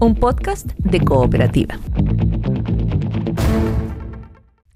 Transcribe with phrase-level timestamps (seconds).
[0.00, 1.78] un podcast de cooperativa.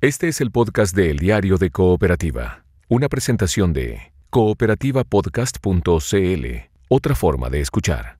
[0.02, 6.46] Este es el podcast de El Diario de Cooperativa, una presentación de cooperativapodcast.cl,
[6.88, 8.18] otra forma de escuchar.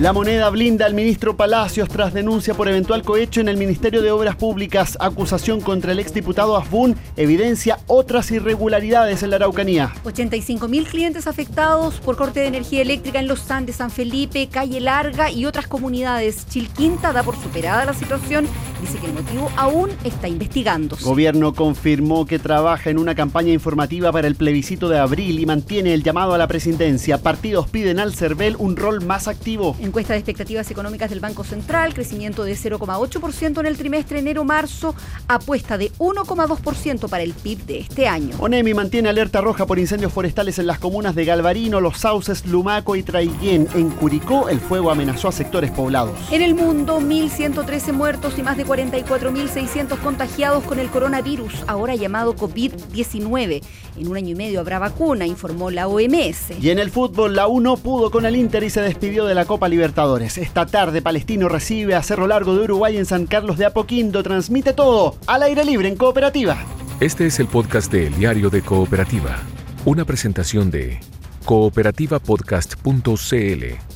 [0.00, 4.12] La moneda blinda al ministro Palacios tras denuncia por eventual cohecho en el Ministerio de
[4.12, 4.96] Obras Públicas.
[5.00, 9.92] Acusación contra el exdiputado Asbun evidencia otras irregularidades en la Araucanía.
[10.04, 15.32] 85.000 clientes afectados por corte de energía eléctrica en Los Andes, San Felipe, Calle Larga
[15.32, 16.46] y otras comunidades.
[16.46, 18.46] Chilquinta da por superada la situación.
[18.80, 21.04] Dice que el motivo aún está investigándose.
[21.04, 25.92] Gobierno confirmó que trabaja en una campaña informativa para el plebiscito de abril y mantiene
[25.92, 27.18] el llamado a la presidencia.
[27.18, 29.74] Partidos piden al CERVEL un rol más activo.
[29.80, 34.94] Encuesta de expectativas económicas del Banco Central, crecimiento de 0,8% en el trimestre enero-marzo,
[35.26, 38.36] apuesta de 1,2% para el PIB de este año.
[38.38, 42.96] ONEMI mantiene alerta roja por incendios forestales en las comunas de Galvarino, Los Sauces, Lumaco
[42.96, 43.66] y Traiguén.
[43.74, 46.16] En Curicó, el fuego amenazó a sectores poblados.
[46.30, 52.36] En el mundo, 1.113 muertos y más de 44.600 contagiados con el coronavirus, ahora llamado
[52.36, 53.62] COVID-19.
[53.96, 56.60] En un año y medio habrá vacuna, informó la OMS.
[56.60, 59.34] Y en el fútbol, la U no pudo con el Inter y se despidió de
[59.34, 60.38] la Copa Libertadores.
[60.38, 64.24] Esta tarde, Palestino recibe a Cerro Largo de Uruguay en San Carlos de Apoquindo.
[64.24, 66.58] Transmite todo al aire libre en Cooperativa.
[66.98, 69.36] Este es el podcast de Diario de Cooperativa,
[69.84, 70.98] una presentación de
[71.44, 73.87] cooperativapodcast.cl.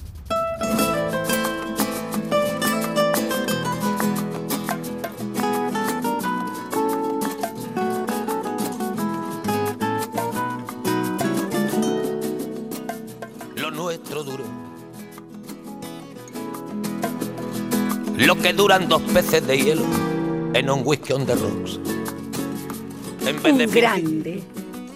[18.42, 19.84] que duran dos peces de hielo
[20.52, 21.78] en un whisky on the rocks.
[23.24, 24.42] En vez Un de grande,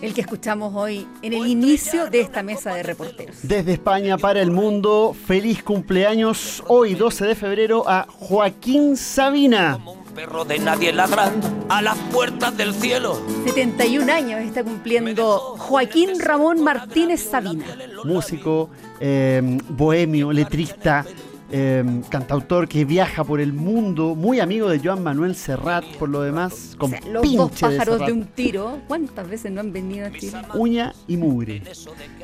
[0.02, 3.36] el que escuchamos hoy en el inicio de esta mesa de reporteros.
[3.44, 9.74] Desde España para el mundo, feliz cumpleaños hoy 12 de febrero a Joaquín Sabina.
[9.74, 13.22] como un perro de nadie ladrando a las puertas del cielo.
[13.44, 17.64] 71 años está cumpliendo Joaquín Ramón Martínez Sabina.
[18.02, 21.04] músico, eh, bohemio, letrista,
[21.50, 26.22] eh, cantautor que viaja por el mundo, muy amigo de Joan Manuel Serrat, por lo
[26.22, 28.78] demás, con O sea, los pinche dos de pájaros de, un tiro.
[28.88, 30.38] ¿Cuántas veces no han venido a Chile?
[30.54, 31.62] Uña y mugre.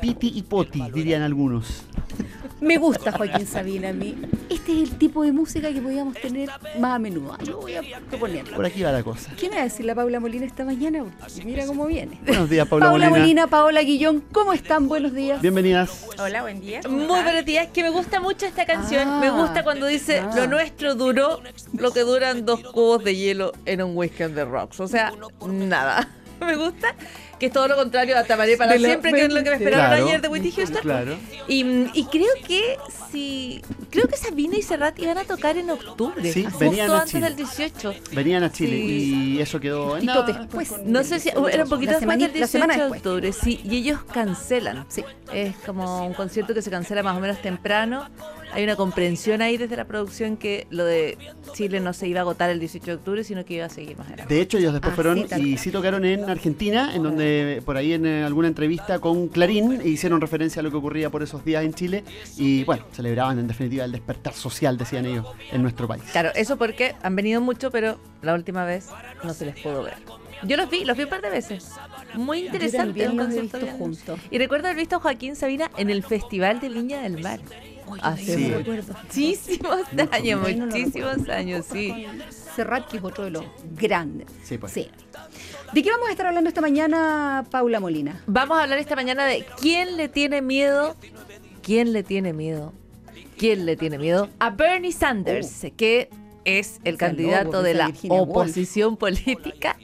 [0.01, 1.83] Piti y poti, dirían algunos.
[2.61, 4.15] Me gusta Joaquín Sabina a mí.
[4.49, 7.37] Este es el tipo de música que podíamos tener más a menudo.
[7.45, 8.45] Lo voy a proponer.
[8.45, 9.31] Por aquí va la cosa.
[9.37, 11.03] ¿Qué me va a decir la Paula Molina esta mañana?
[11.03, 12.19] Porque Mira cómo viene.
[12.25, 13.23] Buenos días, Paula, Paula Molina.
[13.23, 14.87] Molina, Paola Guillón, ¿cómo están?
[14.87, 15.41] Buenos días.
[15.41, 16.05] Bienvenidas.
[16.17, 16.81] Hola, buen día.
[16.89, 19.07] Muy buenos días, que me gusta mucho esta canción.
[19.07, 20.31] Ah, me gusta cuando dice ah.
[20.35, 21.41] lo nuestro duró
[21.77, 24.79] lo que duran dos cubos de hielo en un whisky on the rocks.
[24.79, 25.13] O sea,
[25.47, 26.07] nada.
[26.39, 26.93] Me gusta
[27.39, 29.55] que es todo lo contrario a Tamaré para la siempre, que es lo que me
[29.57, 30.05] esperaron Claro.
[30.07, 30.81] ayer de Whitney Houston.
[30.81, 31.17] Claro.
[31.47, 32.77] Y, y creo que
[33.11, 36.95] si creo que Sabina y Serrat iban a tocar en octubre, Sí, justo venían a
[36.95, 37.25] antes Chile.
[37.25, 37.93] del 18.
[38.11, 39.35] Venían a Chile Sí.
[39.37, 40.39] y eso quedó en Poquito nada.
[40.39, 40.73] después.
[40.85, 43.61] No sé si era un poquito La después del la semana 18 de octubre, sí,
[43.63, 44.85] y ellos cancelan.
[44.89, 45.03] Sí.
[45.33, 48.09] Es como un concierto que se cancela más o menos temprano.
[48.53, 51.17] Hay una comprensión ahí desde la producción que lo de
[51.53, 53.97] Chile no se iba a agotar el 18 de octubre, sino que iba a seguir
[53.97, 54.33] más adelante.
[54.33, 57.77] De hecho, ellos después Ah, fueron sí, y sí tocaron en Argentina, en donde por
[57.77, 61.43] ahí en eh, alguna entrevista con Clarín hicieron referencia a lo que ocurría por esos
[61.43, 62.03] días en Chile
[62.37, 66.03] y bueno, celebraban en definitiva el despertar social, decían ellos, en nuestro país.
[66.11, 68.87] Claro, eso porque han venido mucho, pero la última vez
[69.23, 69.95] no se les pudo ver.
[70.45, 71.71] Yo los vi, los vi un par de veces.
[72.15, 72.77] Muy interesante.
[73.05, 74.19] también un los he concierto visto bien- juntos.
[74.29, 77.39] Y recuerdo haber visto a Joaquín Sabina en el Festival de Viña del Mar.
[78.01, 78.53] Hace Sí.
[79.03, 79.81] muchísimos
[80.11, 82.05] años, no muchísimos años, sí.
[82.55, 83.45] Serrat, que es otro de los
[83.75, 84.27] grandes.
[84.43, 84.73] Sí, pues.
[84.73, 84.89] Sí.
[85.73, 88.21] ¿De qué vamos a estar hablando esta mañana, Paula Molina?
[88.27, 90.95] Vamos a hablar esta mañana de quién le tiene miedo,
[91.63, 92.73] quién le tiene miedo,
[93.37, 96.09] quién le tiene miedo a Bernie Sanders, que
[96.45, 99.77] es el candidato lobo, de la oposición política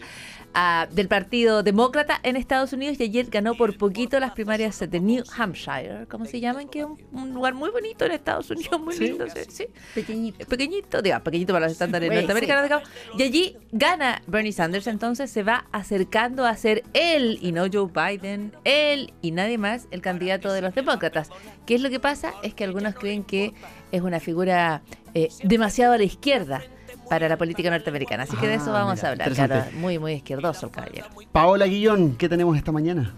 [0.54, 5.00] ah, del Partido Demócrata en Estados Unidos y ayer ganó por poquito las primarias de
[5.00, 6.68] New Hampshire, ¿cómo se llaman?
[6.70, 9.68] Que es un, un lugar muy bonito en Estados Unidos, muy lindo, sí, sí.
[9.94, 10.46] Pequeñito.
[10.46, 12.90] pequeñito, diga, pequeñito para los estándares Güey, norteamericanos, digamos.
[13.18, 17.90] Y allí gana Bernie Sanders, entonces se va acercando a ser él y no Joe
[17.94, 21.30] Biden, él y nadie más el candidato de los demócratas.
[21.66, 22.34] ¿Qué es lo que pasa?
[22.44, 23.54] Es que algunos creen que
[23.92, 24.82] es una figura
[25.14, 26.62] eh, demasiado a la izquierda
[27.10, 28.24] para la política norteamericana.
[28.24, 29.32] Así que de eso Ah, vamos mira, a hablar.
[29.34, 31.08] Claro, muy, muy izquierdoso el caballero.
[31.32, 33.14] Paola Guillón, ¿qué tenemos esta mañana?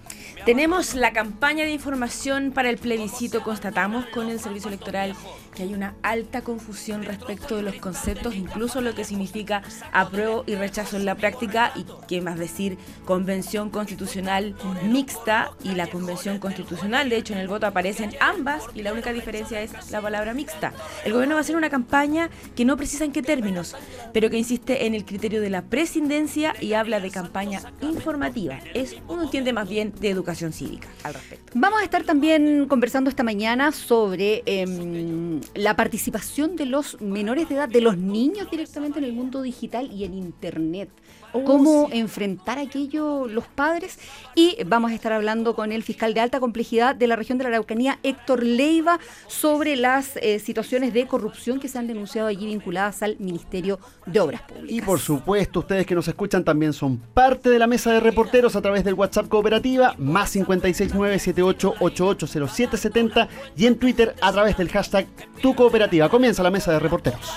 [0.46, 3.44] Tenemos la campaña de información para el plebiscito.
[3.44, 5.14] Constatamos con el servicio electoral
[5.52, 9.62] que hay una alta confusión respecto de los conceptos, incluso lo que significa
[9.92, 15.88] apruebo y rechazo en la práctica y qué más decir convención constitucional mixta y la
[15.88, 17.10] convención constitucional.
[17.10, 20.74] De hecho, en el voto aparecen ambas y la única diferencia es la palabra mixta.
[21.06, 23.76] El gobierno va a hacer una campaña que no precisa en qué términos,
[24.14, 28.60] pero que insiste en el criterio de la presidencia y habla de campaña informativa.
[28.74, 31.52] Es, uno entiende más bien de educación cívica al respecto.
[31.56, 37.56] Vamos a estar también conversando esta mañana sobre em, la participación de los menores de
[37.56, 40.90] edad, de los niños directamente en el mundo digital y en Internet.
[41.34, 41.98] Oh, cómo sí.
[41.98, 43.98] enfrentar aquello los padres.
[44.36, 47.46] Y vamos a estar hablando con el fiscal de alta complejidad de la región de
[47.46, 52.46] la Araucanía, Héctor Leiva, sobre las eh, situaciones de corrupción que se han denunciado allí
[52.46, 54.72] vinculadas al Ministerio de Obras Públicas.
[54.72, 58.56] Y por supuesto, ustedes que nos escuchan también son parte de la mesa de reporteros
[58.56, 65.06] a través del WhatsApp Cooperativa, más 569-78880770 y en Twitter a través del hashtag
[65.42, 66.10] Tu Cooperativa.
[66.10, 67.32] Comienza la mesa de reporteros.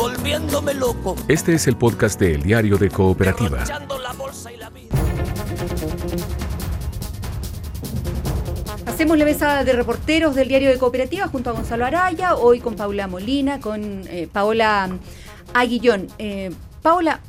[0.00, 1.14] Volviéndome loco.
[1.28, 3.58] Este es el podcast de El Diario de Cooperativa.
[3.58, 4.96] derrochando la bolsa y la vida.
[8.86, 12.76] Hacemos la mesa de reporteros del diario de Cooperativa junto a Gonzalo Araya, hoy con
[12.76, 14.88] Paula Molina, con eh, Paola
[15.52, 16.08] Aguillón.
[16.16, 16.50] Eh,
[16.80, 17.20] Paola,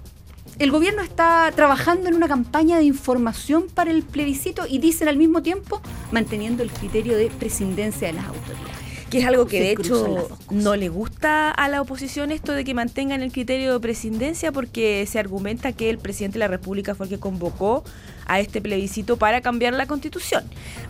[0.58, 5.18] el gobierno está trabajando en una campaña de información para el plebiscito y dicen al
[5.18, 5.82] mismo tiempo
[6.14, 8.71] manteniendo el criterio de prescindencia de las autoridades.
[9.12, 12.74] Que es algo que de hecho no le gusta a la oposición esto de que
[12.74, 17.08] mantengan el criterio de presidencia porque se argumenta que el presidente de la República fue
[17.08, 17.84] el que convocó
[18.32, 20.44] a este plebiscito para cambiar la constitución.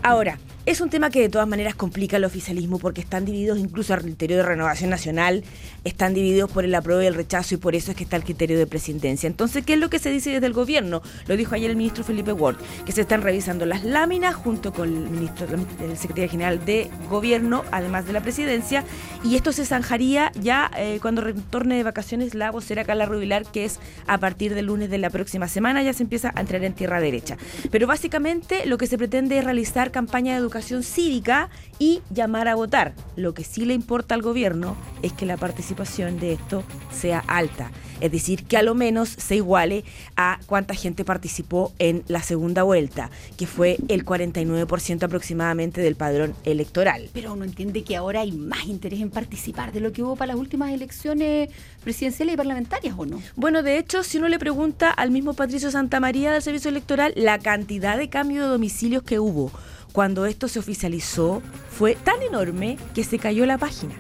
[0.04, 3.96] Ahora, es un tema que de todas maneras complica el oficialismo porque están divididos incluso
[3.96, 5.44] al criterio de renovación nacional,
[5.84, 8.24] están divididos por el apruebo y el rechazo y por eso es que está el
[8.24, 9.26] criterio de presidencia.
[9.26, 11.02] Entonces, ¿qué es lo que se dice desde el gobierno?
[11.26, 14.88] Lo dijo ayer el ministro Felipe Ward, que se están revisando las láminas junto con
[14.88, 15.48] el ministro,
[15.84, 18.84] el secretario general de gobierno, además de la presidencia,
[19.24, 23.66] y esto se zanjaría ya eh, cuando retorne de vacaciones la vocera Carla Rubilar, que
[23.66, 26.74] es a partir del lunes de la próxima semana, ya se empieza a entrar en
[26.74, 27.31] tierra derecha.
[27.69, 31.50] Pero básicamente lo que se pretende es realizar campaña de educación cívica
[31.80, 32.94] y llamar a votar.
[33.16, 37.72] Lo que sí le importa al gobierno es que la participación de esto sea alta.
[38.01, 39.86] Es decir, que a lo menos se iguale
[40.18, 46.33] a cuánta gente participó en la segunda vuelta, que fue el 49% aproximadamente del padrón
[46.44, 47.10] electoral.
[47.13, 50.33] Pero uno entiende que ahora hay más interés en participar de lo que hubo para
[50.33, 51.50] las últimas elecciones
[51.83, 53.22] presidenciales y parlamentarias, ¿o no?
[53.36, 57.40] Bueno, de hecho, si uno le pregunta al mismo Patricio Santamaría del Servicio Electoral, la
[57.40, 59.52] cantidad de cambio de domicilios que hubo
[59.94, 61.42] cuando esto se oficializó
[61.78, 63.94] fue tan enorme que se cayó la página.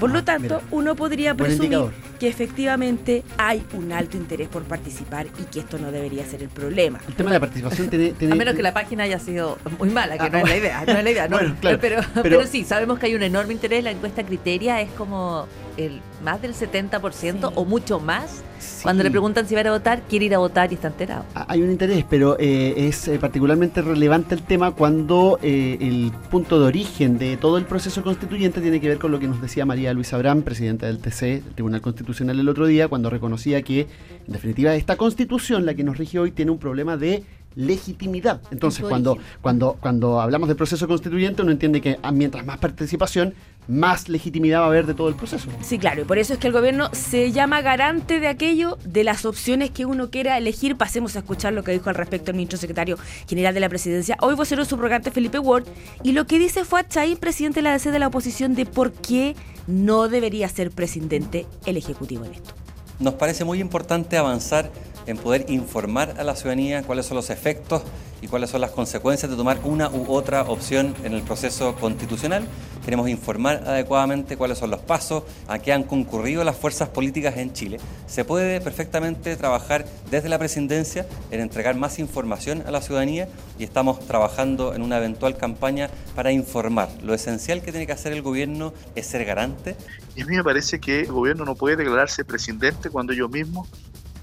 [0.00, 0.60] Por Ah, lo tanto, mira.
[0.72, 1.78] uno podría presumir
[2.20, 6.48] que efectivamente hay un alto interés por participar y que esto no debería ser el
[6.50, 7.00] problema.
[7.08, 8.12] El tema de la participación tiene...
[8.12, 10.56] tiene- A menos que la página haya sido muy mala, que Ah, no es la
[10.56, 11.36] idea, no es la idea, no.
[11.38, 14.80] Bueno, claro, pero, pero- pero, sí, sabemos que hay un enorme interés, la encuesta criteria
[14.82, 18.42] es como el más del 70% o mucho más.
[18.58, 18.82] Sí.
[18.82, 21.24] Cuando le preguntan si va a votar, quiere ir a votar y está enterado.
[21.34, 26.10] Ah, Hay un interés, pero eh, es eh, particularmente relevante el tema cuando eh, el
[26.30, 29.42] punto de origen de todo el proceso constituyente tiene que ver con lo que nos
[29.42, 33.62] decía María Luisa Abraham, presidenta del TC, del Tribunal Constitucional, el otro día, cuando reconocía
[33.62, 37.22] que, en definitiva, esta constitución, la que nos rige hoy, tiene un problema de
[37.56, 38.40] legitimidad.
[38.50, 43.34] Entonces, cuando, cuando, cuando hablamos del proceso constituyente, uno entiende que ah, mientras más participación,
[43.66, 45.48] más legitimidad va a haber de todo el proceso.
[45.62, 49.02] Sí, claro, y por eso es que el gobierno se llama garante de aquello, de
[49.02, 50.76] las opciones que uno quiera elegir.
[50.76, 54.16] Pasemos a escuchar lo que dijo al respecto el ministro secretario general de la presidencia,
[54.20, 55.64] hoy vocero subrogante Felipe Ward,
[56.02, 58.92] y lo que dice fue Chaín, presidente de la DC de la oposición, de por
[58.92, 59.34] qué
[59.66, 62.54] no debería ser presidente el Ejecutivo en esto.
[63.00, 64.70] Nos parece muy importante avanzar
[65.06, 67.82] en poder informar a la ciudadanía cuáles son los efectos
[68.22, 72.46] y cuáles son las consecuencias de tomar una u otra opción en el proceso constitucional.
[72.84, 77.52] Queremos informar adecuadamente cuáles son los pasos a que han concurrido las fuerzas políticas en
[77.52, 77.78] Chile.
[78.06, 83.64] Se puede perfectamente trabajar desde la presidencia en entregar más información a la ciudadanía y
[83.64, 86.88] estamos trabajando en una eventual campaña para informar.
[87.02, 89.76] Lo esencial que tiene que hacer el gobierno es ser garante
[90.14, 93.68] Y a mí me parece que el gobierno no puede declararse presidente cuando ellos mismos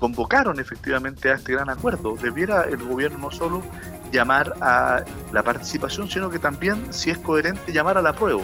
[0.04, 2.18] convocaron efectivamente a este gran acuerdo.
[2.22, 3.64] Debiera el gobierno no solo
[4.12, 8.42] llamar a la participación, sino que también, si es coherente, llamar a la prueba.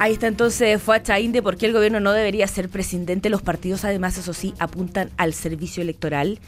[0.00, 3.30] Ahí está entonces fue Chaín de por qué el gobierno no debería ser presidente.
[3.30, 6.40] Los partidos además, eso sí, apuntan al servicio electoral.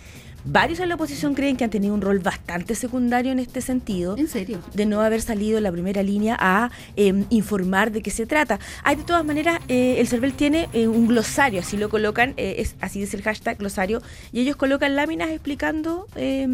[0.44, 4.16] Varios en la oposición creen que han tenido un rol bastante secundario en este sentido.
[4.16, 4.60] ¿En serio?
[4.74, 8.58] De no haber salido en la primera línea a eh, informar de qué se trata.
[8.82, 12.56] Hay de todas maneras, eh, el CERVEL tiene eh, un glosario, así lo colocan, eh,
[12.58, 16.46] es, así es el hashtag glosario, y ellos colocan láminas explicando eh,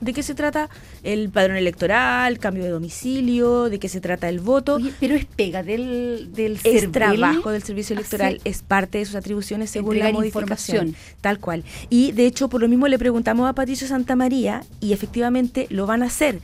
[0.00, 0.68] de qué se trata
[1.02, 4.76] el padrón electoral, cambio de domicilio, de qué se trata el voto.
[4.76, 9.04] Oye, pero es pega del, del Es CERVEL trabajo del servicio electoral, es parte de
[9.04, 10.88] sus atribuciones según la modificación.
[10.88, 11.16] información.
[11.20, 11.64] Tal cual.
[11.90, 12.98] Y de hecho, por lo mismo le
[13.32, 16.40] preguntamos a Patricio Santamaría y efectivamente lo van a hacer.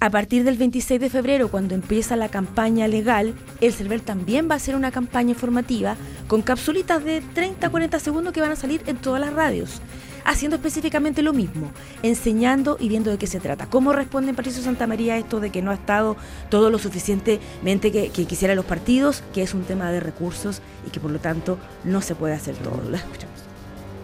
[0.00, 4.54] A partir del 26 de febrero, cuando empieza la campaña legal, el CERVEL también va
[4.54, 5.96] a hacer una campaña informativa
[6.28, 9.82] con capsulitas de 30 a 40 segundos que van a salir en todas las radios,
[10.24, 11.70] haciendo específicamente lo mismo,
[12.02, 13.66] enseñando y viendo de qué se trata.
[13.66, 16.16] ¿Cómo responden Patricio Santamaría a esto de que no ha estado
[16.48, 20.90] todo lo suficientemente que, que quisieran los partidos, que es un tema de recursos y
[20.90, 22.80] que por lo tanto no se puede hacer todo?
[22.88, 23.49] La escuchamos.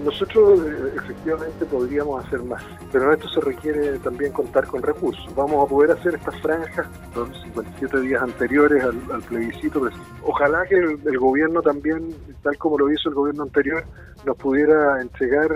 [0.04, 2.62] Nosotros eh, efectivamente podríamos hacer más,
[2.92, 5.34] pero esto se requiere también contar con recursos.
[5.34, 9.80] Vamos a poder hacer estas franjas los 57 días anteriores al, plebiscito.
[9.80, 13.84] pero Ojalá que el, el gobierno también, tal como lo hizo el gobierno anterior,
[14.26, 15.48] nos pudiera entregar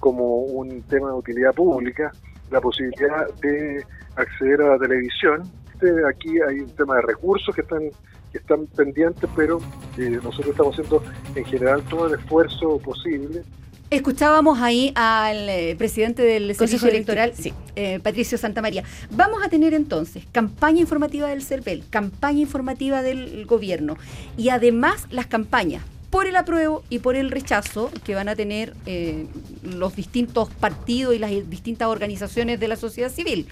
[0.00, 2.12] como un tema de utilidad pública
[2.50, 3.84] la posibilidad de
[4.16, 5.42] acceder a la televisión.
[5.72, 7.90] Este, aquí hay un tema de recursos que están
[8.32, 9.58] que están pendientes, pero
[9.96, 11.02] eh, nosotros estamos haciendo
[11.34, 13.42] en general todo el esfuerzo posible
[13.90, 17.32] Escuchábamos ahí al eh, presidente del Consejo Servicio Electoral,
[17.74, 18.84] eh, Patricio Santamaría.
[19.10, 23.96] Vamos a tener entonces campaña informativa del CERVEL, campaña informativa del gobierno
[24.36, 28.74] y además las campañas por el apruebo y por el rechazo que van a tener
[28.84, 29.26] eh,
[29.62, 33.46] los distintos partidos y las distintas organizaciones de la sociedad civil.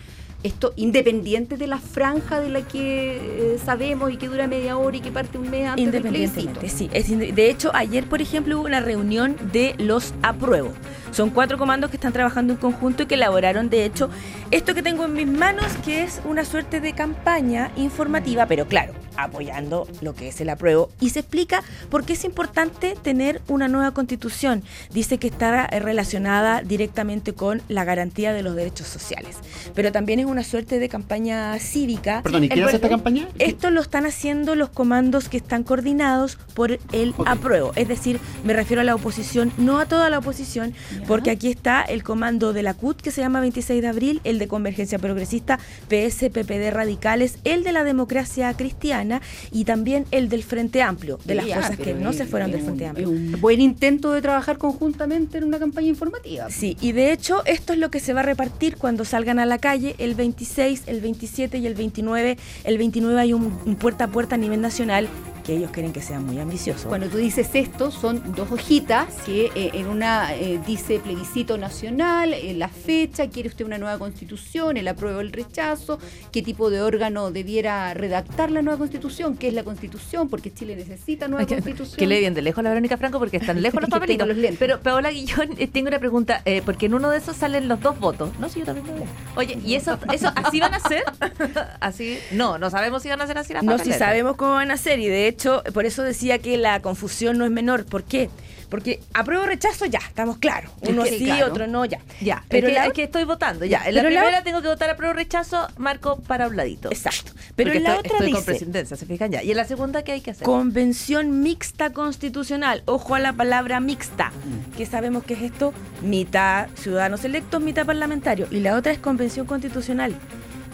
[0.46, 4.96] Esto independiente de la franja de la que eh, sabemos y que dura media hora
[4.96, 6.60] y que parte un mes antes del plebiscito.
[6.60, 7.32] Independientemente, sí.
[7.32, 10.72] De hecho, ayer, por ejemplo, hubo una reunión de los apruebos.
[11.12, 14.10] Son cuatro comandos que están trabajando en conjunto y que elaboraron, de hecho,
[14.50, 18.92] esto que tengo en mis manos, que es una suerte de campaña informativa, pero claro,
[19.16, 20.90] apoyando lo que es el apruebo.
[21.00, 24.62] Y se explica por qué es importante tener una nueva constitución.
[24.92, 29.38] Dice que está eh, relacionada directamente con la garantía de los derechos sociales.
[29.74, 32.22] Pero también es una suerte de campaña cívica.
[32.22, 33.28] Perdón, ¿y quién El hace esta campaña?
[33.38, 37.72] esto lo están haciendo los comandos que están coordinados por el apruebo.
[37.74, 40.74] Es decir, me refiero a la oposición, no a toda la oposición,
[41.06, 44.38] porque aquí está el comando de la CUT que se llama 26 de abril, el
[44.38, 45.58] de Convergencia Progresista,
[45.88, 49.20] PS, PPD Radicales, el de la Democracia Cristiana
[49.52, 52.50] y también el del Frente Amplio, de las Ya, fuerzas que no es- se fueron
[52.50, 53.10] del Frente un- Amplio.
[53.10, 56.50] Un buen intento de trabajar conjuntamente en una campaña informativa.
[56.50, 59.46] Sí, y de hecho esto es lo que se va a repartir cuando salgan a
[59.46, 62.36] la calle el 26, el 27 y el 29.
[62.64, 65.08] El 29 hay un, un puerta a puerta a nivel nacional
[65.44, 66.88] que ellos quieren que sea muy ambicioso.
[66.88, 72.32] Cuando tú dices esto, son dos hojitas que eh, en una eh, dice plebiscito nacional,
[72.32, 75.98] eh, la fecha, quiere usted una nueva constitución, el apruebo o el rechazo,
[76.32, 80.76] qué tipo de órgano debiera redactar la nueva constitución, qué es la constitución, porque Chile
[80.76, 81.96] necesita nueva constitución.
[81.98, 84.26] Que lee bien de lejos la Verónica Franco porque están lejos los papelitos.
[84.28, 84.56] los.
[84.58, 87.80] Pero Paola Guillón, eh, tengo una pregunta, eh, porque en uno de esos salen los
[87.80, 88.30] dos votos.
[88.38, 89.06] No, sí, yo también lo veo.
[89.36, 91.02] Oye, ¿y eso, eso así van a ser?
[91.80, 93.98] así, no, no sabemos si van a ser así las No, si papeletas.
[93.98, 97.44] sabemos cómo van a ser y de hecho por eso decía que la confusión no
[97.44, 97.84] es menor.
[97.86, 98.30] ¿Por qué?
[98.68, 100.70] Porque apruebo o rechazo ya, estamos claros.
[100.82, 101.46] Es Uno que, sí, claro.
[101.46, 102.00] otro no, ya.
[102.20, 103.82] Ya, Pero es que, la- es que estoy votando, ya.
[103.86, 106.56] En la Pero la- primera tengo que votar a prueba o rechazo, marco para un
[106.56, 106.90] ladito.
[106.90, 107.32] Exacto.
[107.54, 109.42] Pero Porque en la estoy, otra estoy con dice presidencia, se fijan ya.
[109.42, 110.44] ¿Y en la segunda qué hay que hacer?
[110.44, 112.82] Convención mixta constitucional.
[112.86, 114.32] Ojo a la palabra mixta,
[114.76, 118.50] que sabemos que es esto, mitad ciudadanos electos, mitad parlamentarios.
[118.52, 120.14] Y la otra es convención constitucional.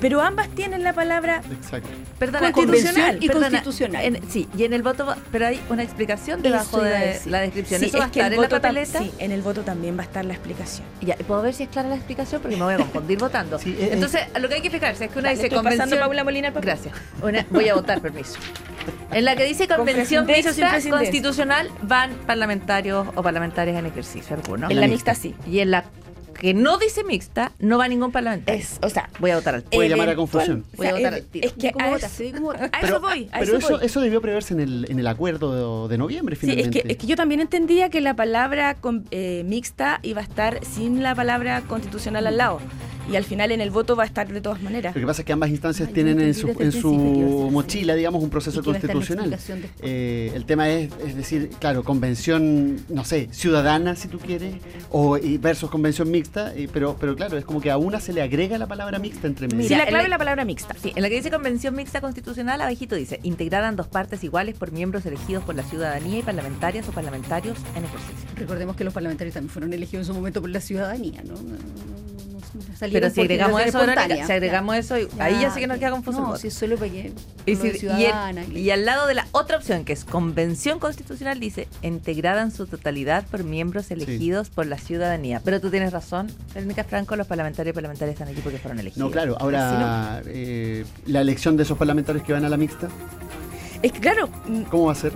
[0.02, 1.88] Pero ambas tienen la palabra Exacto.
[2.18, 4.04] Perdona, Constitucional y perdona, constitucional.
[4.04, 7.80] en- sí, y en el voto, va- pero hay una explicación debajo de la descripción.
[7.80, 8.99] Sí, ¿Eso va a es estar en la papeleta?
[8.99, 10.87] Sí, en el voto también va a estar la explicación.
[11.00, 12.42] Ya, ¿puedo ver si es clara la explicación?
[12.42, 13.59] Porque me voy a confundir votando.
[13.59, 15.88] Sí, es- Entonces, lo que hay que fijarse es que una dice estoy convención...
[15.88, 16.66] pasando Paula Molina al papel.
[16.71, 16.94] Gracias.
[17.23, 18.35] Una- voy a votar, permiso.
[19.12, 24.68] En la que dice Con convención mixta constitucional van parlamentarios o parlamentarias en ejercicio alguno.
[24.68, 25.35] en la mixta sí.
[25.47, 25.85] Y en la
[26.42, 28.61] que no dice mixta, no va ningún parlamentario.
[28.61, 30.64] Es, o sea, Voy a votar al Puede llamar a confusión.
[30.75, 31.46] o Voy a votar es- al tiro.
[31.46, 32.56] Es que ¿Cómo a eso, Sí, a voy,
[33.32, 33.87] a Pero eso eso, voy.
[33.87, 36.82] eso debió preverse en el, en el acuerdo de, de noviembre, Sí, es finalmente.
[36.82, 40.58] que, es que yo también entendía que la palabra con- eh, mixta iba a estar
[40.64, 42.61] sin la palabra constitucional al lado.
[43.11, 44.94] Y al final en el voto va a estar de todas maneras.
[44.94, 46.92] Lo que pasa es que ambas instancias Ay, tienen en su, en su
[47.52, 49.37] mochila, digamos, un proceso Y constitucional.
[49.82, 54.54] Eh, el tema es, es decir, claro, convención, no sé, ciudadana, si tú quieres,
[54.90, 58.12] o y versus convención mixta, eh, pero, pero claro, es como que a una se
[58.12, 59.68] le agrega la palabra mixta entre medio.
[59.68, 60.75] Sí, la clave la- es la palabra mixta.
[60.80, 64.54] Sí, en la que dice Convención Mixta Constitucional, abajito dice, integrada en dos partes iguales
[64.56, 68.28] por miembros elegidos por la ciudadanía y parlamentarias o parlamentarios en ejercicio.
[68.37, 71.35] Recordemos que los parlamentarios también fueron elegidos en su momento por la ciudadanía, ¿no?
[72.78, 74.26] Salieron Pero si agregamos eso, Verónica, espontánea.
[74.26, 76.90] si agregamos eso, ahí ya sé que nos queda confuso No, si es solo para
[76.90, 77.12] que.
[77.47, 81.68] Y, y el- y al lado de la otra opción, que es convención constitucional, dice
[81.82, 85.40] integrada en su totalidad por miembros elegidos por la ciudadanía.
[85.44, 89.06] Pero tú tienes razón, Verónica Franco, los parlamentarios y parlamentarias están aquí porque fueron elegidos.
[89.09, 89.37] No, claro.
[89.40, 92.88] Ahora, eh, la elección de esos parlamentarios que van a la mixta,
[93.82, 94.28] Es que claro,
[94.71, 95.12] ¿cómo va a ser?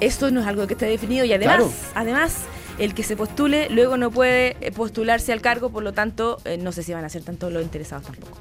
[0.00, 1.72] esto no es algo que esté definido y además, Claro.
[1.94, 2.34] además
[2.78, 6.56] el que se postule luego no puede eh, postularse al cargo, por lo tanto, eh,
[6.56, 8.38] no sé si van a ser tanto los interesados tampoco.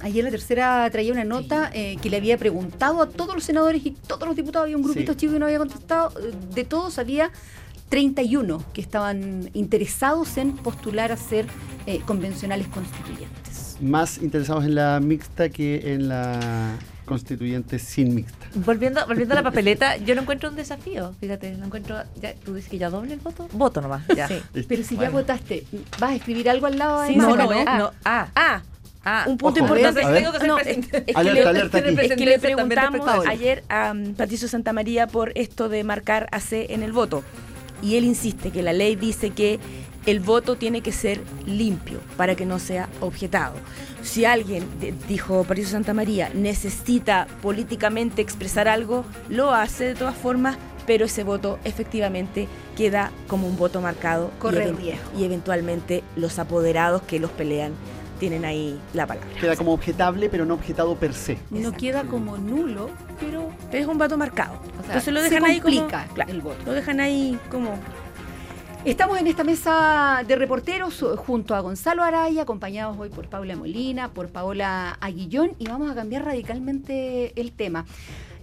[0.00, 3.84] Ayer la tercera traía una nota eh, que le había preguntado a todos los senadores
[3.86, 5.18] y todos los diputados, había un grupito Sí.
[5.18, 6.12] chico que no había contestado,
[6.54, 7.30] de todos había
[7.88, 11.46] 31 que estaban interesados en postular a ser
[11.86, 13.76] eh, convencionales constituyentes.
[13.80, 18.46] Más interesados en la mixta que en la constituyente sin mixta.
[18.54, 22.54] Volviendo, volviendo a la papeleta, yo lo encuentro un desafío, fíjate, lo encuentro, ya, tú
[22.54, 24.28] dices que ya doble el voto, voto nomás, ya.
[24.68, 25.64] Pero si ya votaste,
[25.98, 27.06] ¿vas a escribir algo al lado?
[27.06, 27.78] Sí, además, no, no, Ah.
[27.78, 28.62] no, ah, Ah,
[29.04, 29.24] ah.
[29.28, 29.68] un punto Ojo.
[29.74, 30.04] importante.
[30.04, 30.96] Ver, tengo que ser No, es- presidente.
[30.98, 31.78] es que Alerta, le- alerta.
[31.78, 36.82] Es que le preguntamos ayer a um, Patricio Santamaría por esto de marcar AC en
[36.82, 37.24] el voto.
[37.82, 39.58] Y él insiste que la ley dice que
[40.06, 43.54] el voto tiene que ser limpio para que no sea objetado.
[44.02, 50.56] Si alguien, de- dijo Patricio Santamaría, necesita políticamente expresar algo, lo hace de todas formas,
[50.86, 54.30] pero ese voto efectivamente queda como un voto marcado.
[54.36, 55.10] y Corre riesgo.
[55.18, 57.72] y eventualmente los apoderados que los pelean
[58.18, 59.28] tienen ahí la palabra.
[59.40, 61.38] Queda como objetable, pero no objetado per se.
[61.50, 62.90] No queda como nulo,
[63.20, 64.54] pero Pero es un voto marcado.
[64.54, 66.58] O sea, Entonces lo se dejan ahí como, claro, el voto.
[66.66, 67.74] Lo dejan ahí como
[68.84, 73.54] Estamos en esta mesa de reporteros eh, junto a Gonzalo Araya, acompañados hoy por Paula
[73.54, 77.86] Molina, por Paola Aguillón, y vamos a cambiar radicalmente el tema.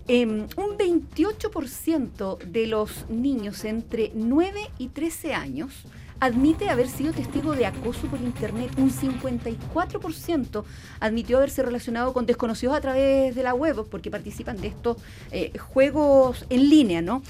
[0.08, 5.84] Em, un 28% de los niños entre 9 y 13 años
[6.20, 8.72] admite haber sido testigo de acoso por internet.
[8.78, 10.64] Un 54%
[11.00, 14.98] admitió haberse relacionado con desconocidos a través de la web, porque participan de estos
[15.32, 17.22] eh, juegos en línea, ¿no?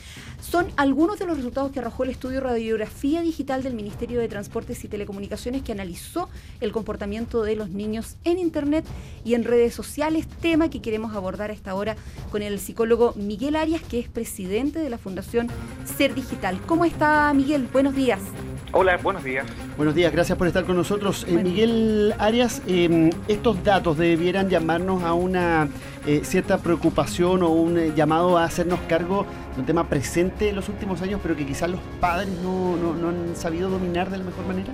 [0.41, 4.83] Son algunos de los resultados que arrojó el estudio Radiografía Digital del Ministerio de Transportes
[4.83, 6.29] y Telecomunicaciones que analizó
[6.61, 8.85] el comportamiento de los niños en Internet
[9.25, 11.97] y en redes sociales, tema que queremos abordar a esta hora
[12.31, 15.49] con el psicólogo Miguel Arias, que es presidente de la Fundación
[15.97, 16.59] Ser Digital.
[16.65, 17.67] ¿Cómo está Miguel?
[17.71, 18.21] Buenos días.
[18.71, 19.47] Hola, buenos días.
[19.77, 21.25] Buenos días, gracias por estar con nosotros.
[21.27, 21.31] Eh.
[21.41, 25.67] Miguel Arias, eh, estos datos debieran llamarnos a una
[26.05, 30.55] eh, cierta preocupación o un eh, llamado a hacernos cargo de un tema presente en
[30.55, 34.19] los últimos años, pero que quizás los padres no, no- no han sabido dominar de
[34.19, 34.69] la mejor manera.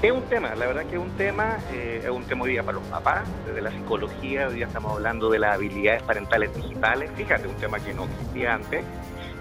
[0.00, 2.62] Es un tema, la verdad que es un tema, eh, es un tema hoy día
[2.62, 7.10] para los papás, desde la psicología, hoy día estamos hablando de las habilidades parentales digitales,
[7.16, 8.84] fíjate, un tema que no existía antes,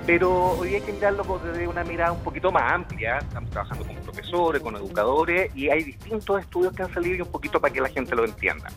[0.08, 3.96] pero hoy hay que mirarlo desde una mirada un poquito más amplia, estamos trabajando con
[3.98, 7.82] profesores, con educadores, y hay distintos estudios que han salido y un poquito para que
[7.82, 8.70] la gente lo entienda.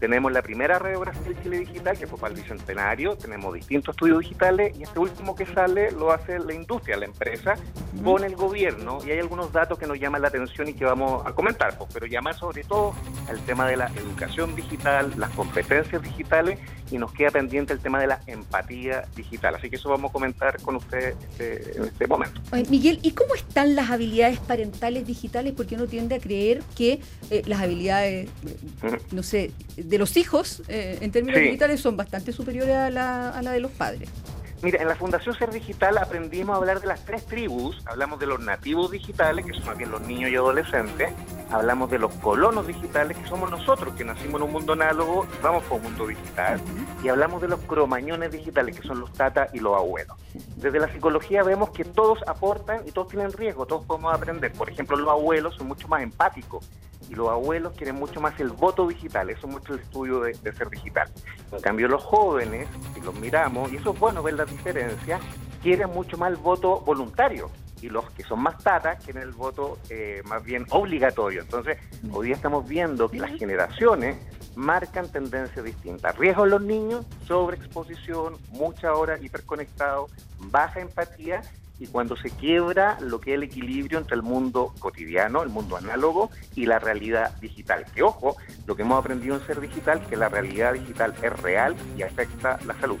[0.00, 4.20] Tenemos la primera radiografía del Chile Digital, que fue para el Bicentenario, tenemos distintos estudios
[4.20, 7.56] digitales y este último que sale lo hace la industria, la empresa,
[8.02, 8.98] con el gobierno.
[9.04, 11.90] Y hay algunos datos que nos llaman la atención y que vamos a comentar, pues,
[11.92, 12.94] pero llamar sobre todo
[13.28, 18.00] al tema de la educación digital, las competencias digitales y nos queda pendiente el tema
[18.00, 19.54] de la empatía digital.
[19.54, 22.40] Así que eso vamos a comentar con usted este- en este momento.
[22.52, 25.52] Oye, Miguel, ¿y cómo están las habilidades parentales digitales?
[25.56, 28.28] Porque uno tiende a creer que eh, las habilidades,
[29.12, 31.44] no sé, de los hijos eh, en términos Sí.
[31.46, 34.08] digitales son bastante superiores a la, a la de los padres.
[34.60, 37.80] Mira, en la Fundación Ser Digital aprendimos a hablar de las tres tribus.
[37.86, 41.12] Hablamos de los nativos digitales, que son más bien los niños y adolescentes.
[41.52, 45.42] Hablamos de los colonos digitales, que somos nosotros, que nacimos en un mundo análogo y
[45.42, 46.60] vamos por un mundo digital.
[47.04, 50.16] Y hablamos de los cromañones digitales, que son los tata y los abuelos.
[50.56, 54.52] Desde la psicología vemos que todos aportan y todos tienen riesgo, todos podemos aprender.
[54.54, 56.68] Por ejemplo, los abuelos son mucho más empáticos
[57.08, 60.32] y los abuelos quieren mucho más el voto digital, eso es mucho el estudio de,
[60.32, 61.10] de ser digital.
[61.52, 65.18] En cambio, los jóvenes, si los miramos, y eso es bueno ver la diferencia,
[65.62, 67.50] quieren mucho más el voto voluntario.
[67.80, 71.42] Y los que son más tatas quieren el voto eh, más bien obligatorio.
[71.42, 71.78] Entonces,
[72.10, 74.16] hoy día estamos viendo que las generaciones
[74.56, 76.16] marcan tendencias distintas.
[76.18, 81.42] Riesgo en los niños, sobreexposición, mucha hora hiperconectado, baja empatía
[81.80, 85.76] y cuando se quiebra lo que es el equilibrio entre el mundo cotidiano, el mundo
[85.76, 87.84] análogo y la realidad digital.
[87.94, 88.36] Que ojo,
[88.66, 92.58] lo que hemos aprendido en ser digital, que la realidad digital es real y afecta
[92.66, 92.98] la salud.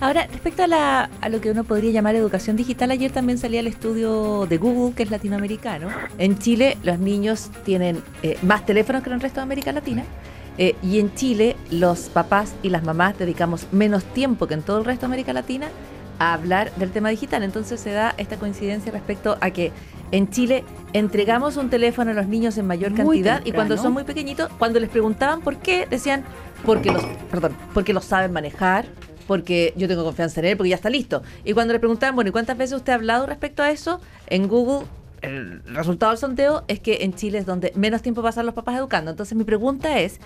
[0.00, 3.60] Ahora, respecto a, la, a lo que uno podría llamar educación digital, ayer también salía
[3.60, 5.88] el estudio de Google, que es latinoamericano.
[6.18, 10.04] En Chile los niños tienen eh, más teléfonos que en el resto de América Latina.
[10.58, 14.78] eh, y en Chile los papás y las mamás dedicamos menos tiempo que en todo
[14.78, 15.68] el resto de América Latina
[16.22, 17.42] a hablar del tema digital.
[17.42, 19.72] Entonces se da esta coincidencia respecto a que
[20.12, 23.92] en Chile entregamos un teléfono a los niños en mayor Muy cantidad y cuando son
[23.92, 26.24] muy pequeñitos, cuando les preguntaban por qué, decían
[26.64, 28.86] porque los, perdón, porque los saben manejar,
[29.26, 31.22] porque yo tengo confianza en él, porque ya está listo.
[31.44, 34.00] Y cuando le preguntaban, bueno, ¿y cuántas veces usted ha hablado respecto a eso?
[34.28, 34.86] En Google
[35.22, 38.76] el resultado del sondeo es que en Chile es donde menos tiempo pasan los papás
[38.76, 39.10] educando.
[39.10, 40.20] Entonces mi pregunta es,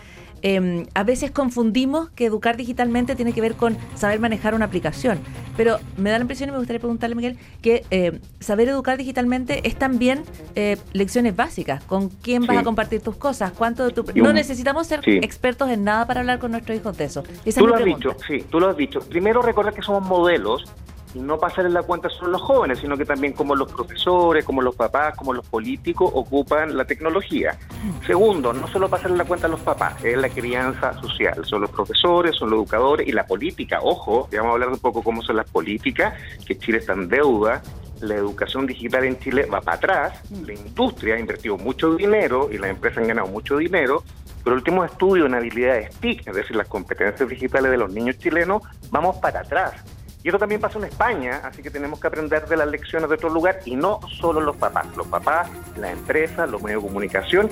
[0.48, 5.18] eh, a veces confundimos que educar digitalmente tiene que ver con saber manejar una aplicación,
[5.56, 9.66] pero me da la impresión y me gustaría preguntarle, Miguel, que eh, saber educar digitalmente
[9.66, 10.22] es también
[10.54, 14.04] eh, lecciones básicas, con quién vas a compartir tus cosas, cuánto de tu...
[14.14, 15.18] No necesitamos ser sí.
[15.20, 17.24] expertos en nada para hablar con nuestros hijos de eso.
[17.44, 19.00] Esa Tú es lo has dicho, sí, tú lo has dicho.
[19.00, 20.64] Primero recordar que somos modelos
[21.20, 24.74] no pasarle la cuenta solo los jóvenes, sino que también como los profesores, como los
[24.74, 27.58] papás, como los políticos ocupan la tecnología.
[28.06, 31.70] Segundo, no solo pasarle la cuenta a los papás, es la crianza social, son los
[31.70, 33.80] profesores, son los educadores y la política.
[33.82, 37.08] Ojo, ya vamos a hablar un poco cómo son las políticas, que Chile está en
[37.08, 37.62] deuda.
[38.00, 42.58] La educación digital en Chile va para atrás, la industria ha invertido mucho dinero y
[42.58, 44.04] las empresas han ganado mucho dinero,
[44.44, 48.18] pero el último estudio en habilidades TIC, es decir, las competencias digitales de los niños
[48.18, 49.72] chilenos, vamos para atrás.
[50.26, 53.14] Y eso también pasa en España, así que tenemos que aprender de las lecciones de
[53.14, 57.48] otro lugar y no solo los papás, los papás, las empresas, los medios de comunicación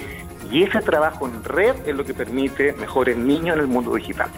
[0.50, 4.28] y ese trabajo en red es lo que permite mejores niños en el mundo digital.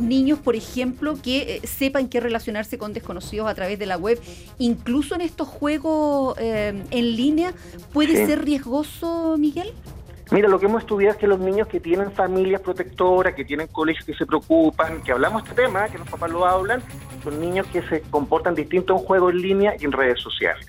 [0.00, 4.20] Niños, por ejemplo, que eh, sepan qué relacionarse con desconocidos a través de la web,
[4.58, 7.54] incluso en estos juegos eh, en línea,
[7.92, 8.26] ¿puede Sí.
[8.26, 9.72] ser riesgoso, Miguel?
[10.32, 13.66] Mira, lo que hemos estudiado es que los niños que tienen familias protectoras, que tienen
[13.66, 16.80] colegios que se preocupan, que hablamos de este tema, que los papás lo hablan,
[17.24, 20.68] son niños que se comportan distinto en juegos en línea y en redes sociales.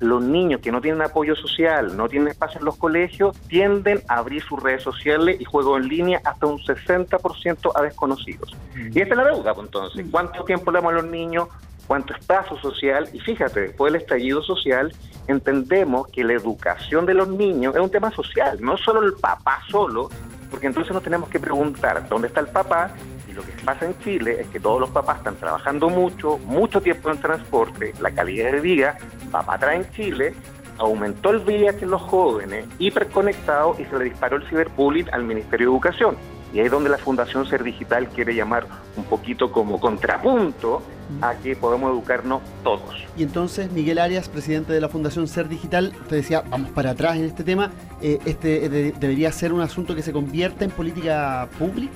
[0.00, 4.18] Los niños que no tienen apoyo social, no tienen espacio en los colegios, tienden a
[4.18, 8.54] abrir sus redes sociales y juegos en línea hasta un 60% a desconocidos.
[8.76, 10.06] Y esta es la deuda, pues, entonces.
[10.10, 11.48] ¿Cuánto tiempo le damos a los niños?
[11.88, 13.08] ¿Cuánto espacio social?
[13.14, 14.92] Y fíjate, después del estallido social,
[15.26, 19.62] entendemos que la educación de los niños es un tema social, no solo el papá
[19.70, 20.10] solo,
[20.50, 22.90] porque entonces nos tenemos que preguntar dónde está el papá.
[23.26, 26.82] Y lo que pasa en Chile es que todos los papás están trabajando mucho, mucho
[26.82, 28.98] tiempo en transporte, la calidad de vida
[29.34, 30.34] va atrás en Chile,
[30.76, 35.68] aumentó el VIH en los jóvenes, hiperconectados y se le disparó el ciberbullying al Ministerio
[35.68, 36.16] de Educación.
[36.52, 40.82] Y ahí es donde la Fundación Ser Digital quiere llamar un poquito como contrapunto
[41.22, 42.94] a que podemos educarnos todos.
[43.16, 47.16] Y entonces, Miguel Arias, presidente de la Fundación Ser Digital, usted decía, vamos para atrás
[47.16, 47.70] en este tema,
[48.02, 51.92] eh, este eh, de- debería ser un asunto que se convierta en política pública.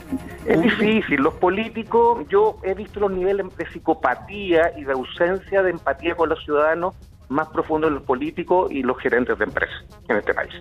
[0.46, 1.20] Es difícil.
[1.22, 6.28] Los políticos, yo he visto los niveles de psicopatía y de ausencia de empatía con
[6.30, 6.94] los ciudadanos
[7.32, 10.52] más profundos en los políticos y los gerentes de empresas en este país.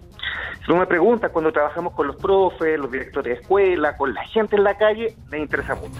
[0.60, 4.24] Si tú me preguntas, cuando trabajamos con los profes, los directores de escuela, con la
[4.28, 6.00] gente en la calle, les interesa mucho.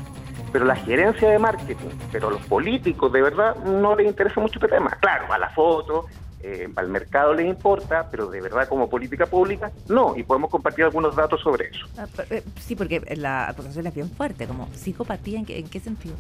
[0.52, 4.68] Pero la gerencia de marketing, pero los políticos de verdad no les interesa mucho este
[4.68, 4.92] tema.
[5.00, 6.08] Claro, a la foto,
[6.44, 10.16] eh, al mercado les importa, pero de verdad como política pública, no.
[10.18, 11.86] Y podemos compartir algunos datos sobre eso.
[11.98, 15.80] Ah, eh, Sí, porque la acusación es bien fuerte, como psicopatía, ¿en qué, en qué
[15.80, 16.16] sentido?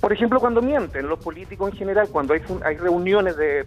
[0.00, 3.64] Por ejemplo, cuando mienten, los políticos en general, cuando hay, reuniones de,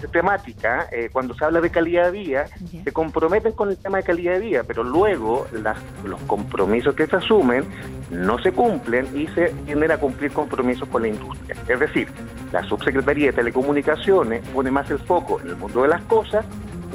[0.00, 2.46] de temática, eh, cuando se habla de calidad de vida,
[2.84, 7.06] se comprometen con el tema de calidad de vida, pero luego las- los compromisos que
[7.06, 7.64] se asumen
[8.10, 11.56] no se cumplen y se tienden a cumplir compromisos con la industria.
[11.66, 12.08] Es decir,
[12.52, 16.44] la subsecretaría de Telecomunicaciones pone más el foco en el mundo de las cosas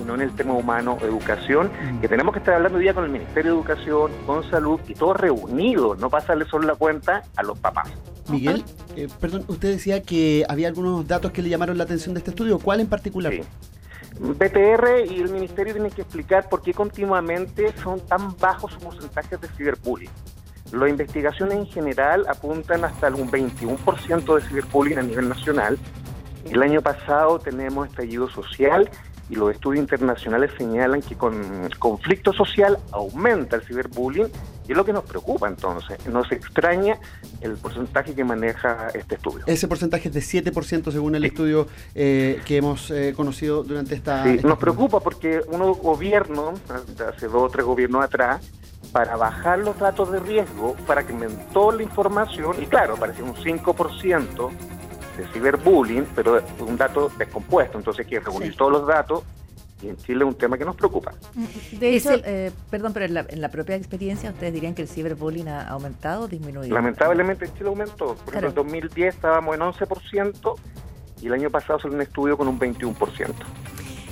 [0.09, 1.69] no en el tema humano, educación,
[2.01, 4.95] que tenemos que estar hablando hoy día con el Ministerio de Educación, con Salud y
[4.95, 7.89] todos reunidos, no pasarle solo la cuenta a los papás.
[8.27, 8.63] Miguel,
[8.95, 12.31] eh, perdón, usted decía que había algunos datos que le llamaron la atención de este
[12.31, 12.57] estudio.
[12.57, 13.31] ¿Cuál en particular?
[13.31, 13.41] Sí.
[14.19, 19.39] BTR y el Ministerio tienen que explicar por qué continuamente son tan bajos sus porcentajes
[19.39, 20.09] de ciberbullying.
[20.71, 25.77] Las investigaciones en general apuntan hasta un 21% de ciberbullying a nivel nacional.
[26.49, 28.89] El año pasado tenemos estallido social
[29.29, 34.27] y los estudios internacionales señalan que con conflicto social aumenta el ciberbullying
[34.67, 36.05] y es lo que nos preocupa entonces.
[36.07, 36.97] Nos extraña
[37.41, 39.43] el porcentaje que maneja este estudio.
[39.47, 44.23] Ese porcentaje es de 7% según el estudio eh, que hemos eh, conocido durante esta...
[44.23, 48.47] Sí, esta- nos preocupa porque unos gobiernos, hace dos o tres gobiernos atrás,
[48.91, 53.35] para bajar los datos de riesgo, para que aumentó la información, y claro, parecía un
[53.35, 54.49] 5%
[55.19, 58.57] de ciberbullying, pero es un dato descompuesto, entonces hay que reunir Sí.
[58.57, 59.23] todos los datos,
[59.81, 61.13] y en Chile es un tema que nos preocupa.
[61.71, 64.81] De hecho, el- eh, perdón, pero en la, en la propia experiencia, ¿ustedes dirían que
[64.81, 66.73] el ciberbullying ha aumentado o disminuido?
[66.73, 68.47] Lamentablemente en Chile aumentó, por Claro.
[68.47, 70.55] ejemplo, en 2010 estábamos en 11%,
[71.21, 73.45] y el año pasado salió un estudio con un 21%.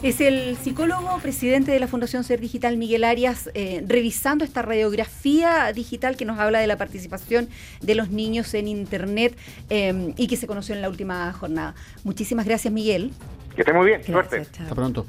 [0.04, 5.72] Es el psicólogo presidente de la Fundación Ser Digital, Miguel Arias, eh, revisando esta radiografía
[5.74, 7.50] digital que nos habla de la participación
[7.82, 9.36] de los niños en Internet
[9.72, 11.74] eh, y que se conoció en la última jornada.
[12.04, 13.12] Muchísimas gracias, Miguel.
[13.56, 14.52] Que esté muy bien, Gracias, suerte.
[14.52, 14.64] chao.
[14.66, 15.08] Hasta pronto.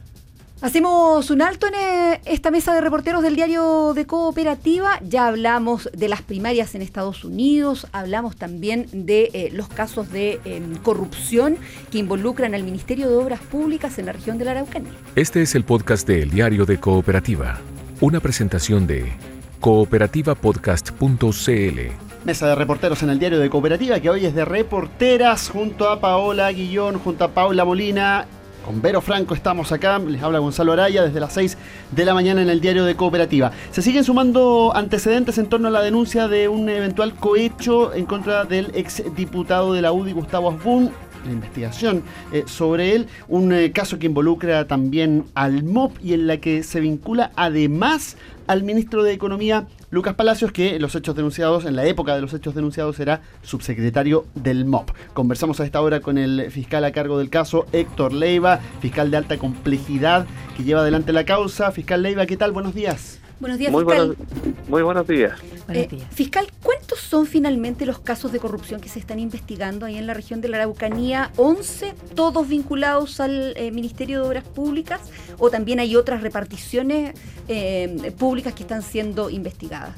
[0.61, 4.99] Hacemos un alto en eh, esta mesa de reporteros del diario de Cooperativa.
[5.05, 10.40] Ya hablamos de las primarias en Estados Unidos, hablamos también de eh, los casos de
[10.44, 11.59] eh, corrupción
[11.92, 14.90] que involucran al Ministerio de Obras Públicas en la región de la Araucanía.
[15.14, 17.61] Este es el podcast de El Diario de Cooperativa,
[18.01, 19.12] una presentación de
[19.61, 22.25] cooperativapodcast.cl.
[22.25, 26.01] Mesa de reporteros en el diario de Cooperativa, que hoy es de reporteras, junto a
[26.01, 28.27] Paola Guillón, junto a Paula Molina.
[28.68, 31.57] Con Vero Franco estamos acá, les habla Gonzalo Araya desde las 6
[31.90, 33.50] de la mañana en el diario de Cooperativa.
[33.70, 38.44] Se siguen sumando antecedentes en torno a la denuncia de un eventual cohecho en contra
[38.44, 40.90] del exdiputado de la UDI, Gustavo Asbun.
[41.24, 46.26] La investigación eh, sobre él, un eh, caso que involucra también al MOP y en
[46.26, 51.16] la que se vincula además al ministro de Economía, Lucas Palacios, que en los hechos
[51.16, 54.90] denunciados, en la época de los hechos denunciados, era subsecretario del MOP.
[55.14, 59.16] Conversamos a esta hora con el fiscal a cargo del caso, Héctor Leiva, fiscal de
[59.16, 61.72] alta complejidad que lleva adelante la causa.
[61.72, 62.53] Fiscal Leiva, ¿qué tal?
[62.53, 63.17] Buenos días.
[63.40, 64.16] Buenos días, Muy fiscal.
[64.16, 65.38] buenos, muy buenos días.
[65.66, 66.09] Buenos Eh, días.
[66.12, 70.14] fiscal, ¿cuántos son finalmente los casos de corrupción que se están investigando ahí en la
[70.14, 71.31] región de la Araucanía?
[71.37, 71.94] ¿11?
[72.16, 75.01] ¿Todos vinculados al eh, Ministerio de Obras Públicas?
[75.38, 77.14] ¿O también hay otras reparticiones
[77.46, 79.94] eh, públicas que están siendo investigadas?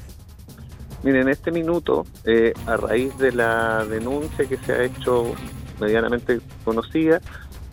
[1.03, 5.33] Miren, en este minuto, eh, a raíz de la denuncia que se ha hecho
[5.79, 7.19] medianamente conocida,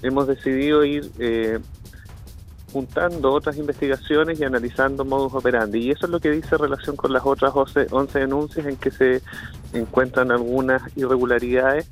[0.03, 1.59] hemos decidido ir eh,
[2.73, 5.79] juntando otras investigaciones y analizando modus operandi.
[5.81, 8.77] Y eso es lo que dice en relación con las otras 11, 11 denuncias en
[8.77, 9.23] que se
[9.73, 11.89] encuentran algunas irregularidades,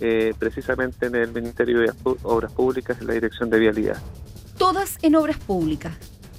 [0.00, 3.98] eh, precisamente en el Ministerio de Obras Públicas, en la Dirección de Vialidad.
[4.58, 5.92] Todas en obras públicas.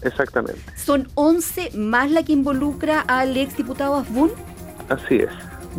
[0.04, 4.32] Exactamente, ¿Son 11 más la que involucra al exdiputado Asbun?
[4.89, 5.32] así es.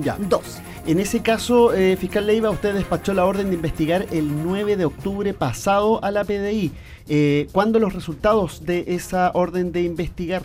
[0.03, 0.17] Ya.
[0.19, 0.68] 12.
[0.89, 4.87] En ese caso, eh, fiscal Leiva, usted despachó la orden de investigar el 9 de
[4.87, 6.73] octubre pasado a la PDI.
[7.11, 10.45] Eh, ¿Cuándo los resultados de esa orden de investigar?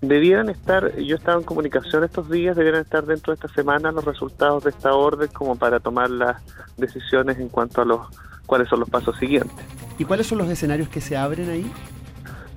[0.00, 4.06] Debieran estar, yo estaba en comunicación estos días, debieran estar dentro de esta semana los
[4.06, 6.42] resultados de esta orden como para tomar las
[6.78, 8.00] decisiones en cuanto a los
[8.46, 9.62] cuáles son los pasos siguientes.
[9.98, 11.70] ¿Y cuáles son los escenarios que se abren ahí?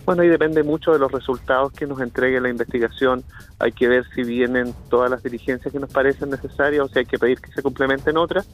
[0.05, 3.23] Bueno, ahí depende mucho de los resultados que nos entregue la investigación.
[3.57, 7.05] Hay que ver si vienen todas las diligencias que nos parecen necesarias o si hay
[7.05, 8.47] que pedir que se complementen otras.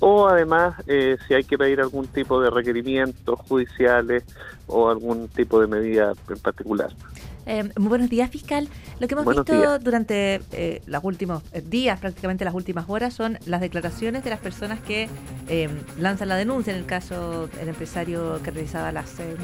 [0.00, 4.24] O además, eh, si hay que pedir algún tipo de requerimientos judiciales
[4.66, 6.90] o algún tipo de medida en particular.
[7.46, 8.68] Eh, muy buenos días, fiscal.
[9.00, 9.82] Lo que hemos Buenos visto días.
[9.82, 14.38] durante eh, los últimos eh, días, prácticamente las últimas horas, son las declaraciones de las
[14.40, 15.08] personas que
[15.48, 16.72] eh, lanzan la denuncia.
[16.72, 19.34] En el caso del empresario que realizaba las, eh,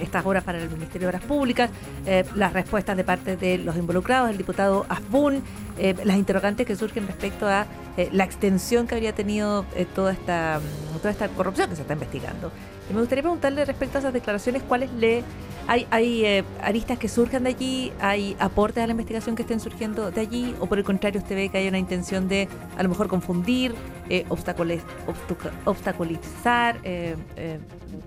[0.00, 1.70] estas horas para el Ministerio de Obras Públicas,
[2.06, 5.42] eh, las respuestas de parte de los involucrados, el diputado Asbun,
[5.78, 7.66] eh, las interrogantes que surgen respecto a
[8.12, 9.64] la extensión que habría tenido
[9.94, 10.60] toda, esta,
[10.98, 12.52] toda esta corrupción que se está investigando.
[12.92, 15.24] Me gustaría preguntarle respecto a esas declaraciones, ¿cuáles le
[15.66, 17.92] hay, eh, aristas que surjan de allí?
[18.00, 20.54] ¿Hay aportes a la investigación que estén surgiendo de allí?
[20.60, 23.74] ¿O por el contrario usted ve que hay una intención de a lo mejor confundir,
[24.08, 27.16] eh, obstaculizar, eh,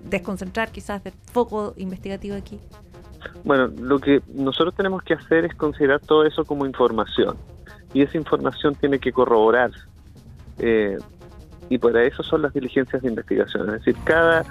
[0.08, 2.58] desconcentrar quizás del foco investigativo aquí?
[3.44, 7.36] Bueno, lo que nosotros tenemos que hacer es considerar todo eso como información
[7.92, 9.80] y esa información tiene que corroborarse.
[11.70, 13.68] Y para eso son las diligencias de investigación.
[13.68, 14.44] Es decir, cada,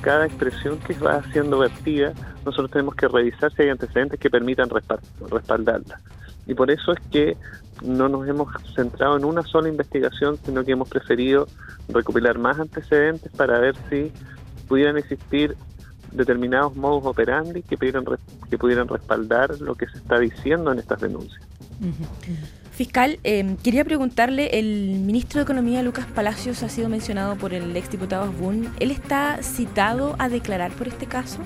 [0.00, 2.12] cada expresión que va siendo vertida,
[2.44, 5.00] nosotros tenemos que revisar si hay antecedentes que permitan respal-
[5.30, 6.00] respaldarla.
[6.46, 7.36] Y por eso es que
[7.82, 11.46] no nos hemos centrado en una sola investigación, sino que hemos preferido
[11.88, 14.10] recopilar más antecedentes para ver si
[14.66, 15.54] pudieran existir
[16.12, 18.04] determinados modus operandi que pudieran,
[18.48, 21.42] que pudieran respaldar lo que se está diciendo en estas denuncias.
[22.74, 27.76] Fiscal, eh, quería preguntarle, el ministro de Economía, Lucas Palacios, ha sido mencionado por el
[27.76, 28.68] exdiputado Asbun.
[28.80, 31.38] ¿Él está citado a declarar por este caso?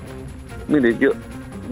[0.69, 1.11] Mire, yo,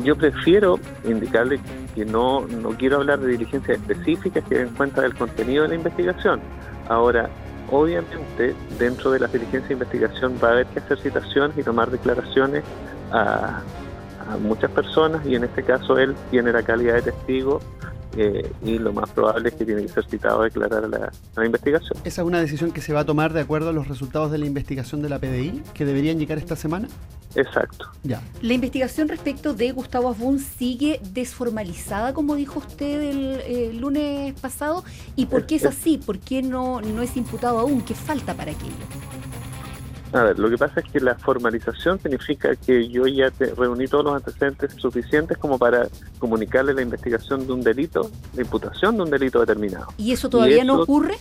[0.05, 1.59] yo prefiero indicarle
[1.95, 5.75] que no, no quiero hablar de diligencias específicas que den cuenta del contenido de la
[5.77, 6.39] investigación.
[6.91, 7.31] Ahora,
[7.71, 11.91] obviamente, dentro de las diligencias de investigación va a haber que hacer citaciones y tomar
[11.91, 12.63] declaraciones
[13.11, 13.63] a
[14.43, 17.61] muchas personas y en este caso él tiene la calidad de testigo
[18.17, 20.97] eh, y lo más probable es que tiene que ser citado a declarar a la,
[21.07, 21.99] a la investigación.
[22.05, 24.39] ¿Esa es una decisión que se va a tomar de acuerdo a los resultados de
[24.39, 26.89] la investigación de la PDI que deberían llegar esta semana?
[27.37, 27.91] Exacto.
[28.03, 28.23] Ya.
[28.41, 34.85] La investigación respecto de Gustavo Asbun sigue desformalizada, como dijo usted el eh, lunes pasado.
[35.17, 35.99] ¿Y por qué es así?
[35.99, 37.83] ¿Por qué no, no es imputado aún?
[37.83, 38.73] ¿Qué falta para aquello?
[40.13, 43.87] A ver, lo que pasa es que la formalización significa que yo ya te reuní
[43.89, 45.89] todos los antecedentes suficientes como para
[46.19, 49.89] comunicarle la investigación de un delito, la imputación de un delito determinado.
[49.99, 51.17] ¿Y eso todavía no eso- ocurre?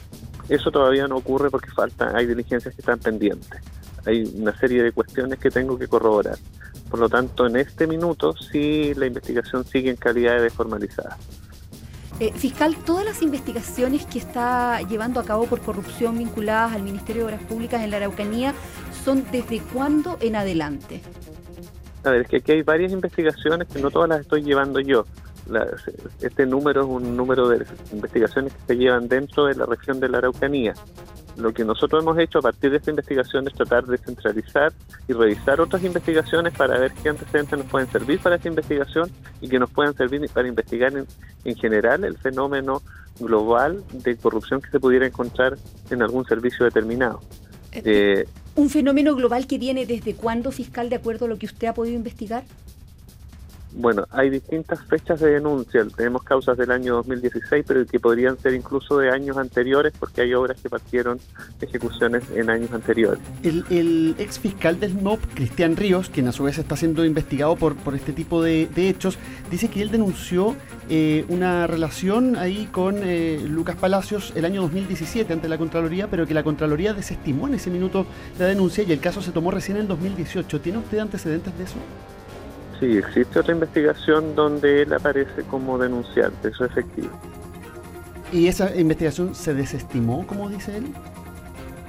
[0.47, 3.59] Eso todavía no ocurre porque faltan, hay diligencias que están pendientes.
[4.05, 6.37] Hay una serie de cuestiones que tengo que corroborar.
[6.89, 11.17] Por lo tanto, en este minuto sí la investigación sigue en calidad de formalizada.
[12.19, 17.23] Eh, fiscal, todas las investigaciones que está llevando a cabo por corrupción vinculadas al Ministerio
[17.23, 18.53] de Obras Públicas en la Araucanía
[19.03, 21.01] son desde cuándo en adelante.
[22.05, 25.05] A ver, es que aquí hay varias investigaciones que no todas las estoy llevando yo.
[26.21, 30.07] Este número es un número de investigaciones que se llevan dentro de la región de
[30.07, 30.73] la Araucanía.
[31.37, 34.73] Lo que nosotros hemos hecho a partir de esta investigación es tratar de centralizar
[35.07, 39.09] y revisar otras investigaciones para ver qué antecedentes nos pueden servir para esta investigación
[39.41, 41.05] y que nos puedan servir para investigar en,
[41.43, 42.81] en general el fenómeno
[43.19, 45.57] global de corrupción que se pudiera encontrar
[45.89, 47.21] en algún servicio determinado.
[47.71, 51.67] Eh, ¿Un fenómeno global que viene desde cuándo, fiscal, de acuerdo a lo que usted
[51.67, 52.43] ha podido investigar?
[53.77, 55.85] Bueno, hay distintas fechas de denuncia.
[55.95, 60.33] Tenemos causas del año 2016, pero que podrían ser incluso de años anteriores, porque hay
[60.33, 61.19] obras que partieron
[61.59, 63.19] ejecuciones en años anteriores.
[63.43, 67.75] El, ex fiscal del MOP, Cristian Ríos, quien a su vez está siendo investigado por,
[67.75, 69.17] por este tipo de, de hechos,
[69.51, 70.55] dice que él denunció
[70.89, 76.25] eh, una relación ahí con eh, Lucas Palacios el año 2017 ante la Contraloría, pero
[76.25, 78.05] que la Contraloría desestimó en ese minuto
[78.39, 80.61] la denuncia y el caso se tomó recién en 2018.
[80.61, 81.77] ¿Tiene usted antecedentes de eso?
[82.79, 87.09] Sí, existe otra investigación donde él aparece como denunciante, eso es efectivo.
[88.31, 90.85] ¿Y esa investigación se desestimó, como dice él,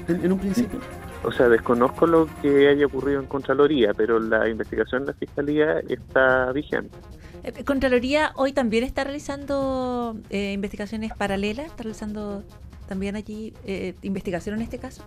[0.09, 0.81] en, en un principio?
[1.25, 5.81] O sea, desconozco lo que haya ocurrido en Contraloría, pero la investigación de la Fiscalía
[5.89, 6.97] está vigente.
[7.43, 12.45] Eh, Contraloría hoy también está realizando eh, investigaciones paralelas, está realizando
[12.89, 15.05] también allí eh, investigación en este caso.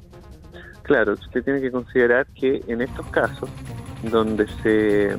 [0.84, 3.50] Claro, usted tiene que considerar que en estos casos,
[4.12, 5.18] donde se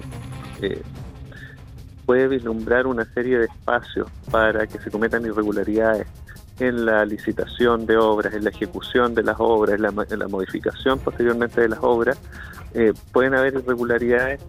[0.62, 0.82] eh,
[2.06, 6.06] puede vislumbrar una serie de espacios para que se cometan irregularidades
[6.58, 10.28] en la licitación de obras, en la ejecución de las obras, en la, en la
[10.28, 12.18] modificación posteriormente de las obras,
[12.74, 14.40] eh, pueden haber irregularidades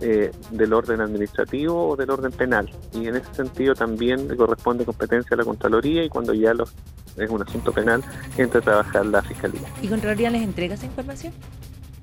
[0.00, 2.70] eh, del orden administrativo o del orden penal.
[2.94, 6.72] Y en ese sentido también le corresponde competencia a la Contraloría y cuando ya los,
[7.16, 8.02] es un asunto penal,
[8.36, 9.68] entra a trabajar la Fiscalía.
[9.82, 11.32] ¿Y Contraloría les entrega esa información?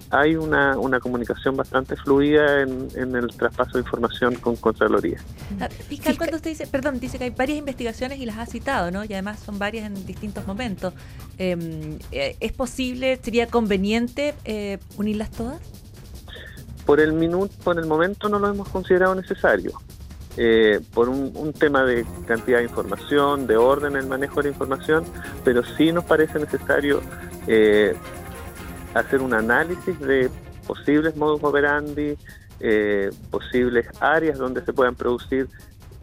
[0.10, 5.20] Hay una, una comunicación bastante fluida en, en el traspaso de información con Contraloría.
[5.60, 8.92] Ah, Fiscal, cuando usted dice, perdón, dice que hay varias investigaciones y las ha citado,
[8.92, 9.04] ¿no?
[9.04, 10.94] Y además son varias en distintos momentos.
[11.38, 15.60] Eh, eh, ¿Es posible, sería conveniente eh, unirlas todas?
[16.86, 19.74] Por el minuto, por el momento no lo hemos considerado necesario.
[20.40, 24.44] Eh, por un, un, tema de cantidad de información, de orden en el manejo de
[24.44, 25.04] la información,
[25.44, 27.02] pero sí nos parece necesario
[27.48, 27.96] eh,
[28.94, 30.30] hacer un análisis de
[30.66, 32.18] posibles modus operandi,
[32.60, 35.48] eh, posibles áreas donde se puedan producir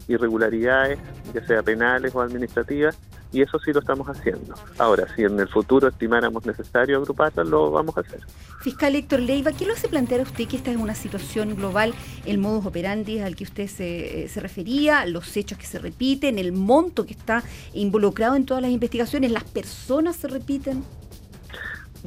[0.07, 0.99] irregularidades,
[1.33, 2.97] ya sea penales o administrativas,
[3.31, 4.55] y eso sí lo estamos haciendo.
[4.77, 8.21] Ahora, si en el futuro estimáramos necesario agruparlas, lo vamos a hacer.
[8.61, 11.93] Fiscal Héctor Leiva, ¿qué lo hace plantear a usted que esta es una situación global,
[12.25, 16.53] el modus operandi al que usted se, se refería, los hechos que se repiten, el
[16.53, 17.43] monto que está
[17.73, 20.83] involucrado en todas las investigaciones, las personas se repiten?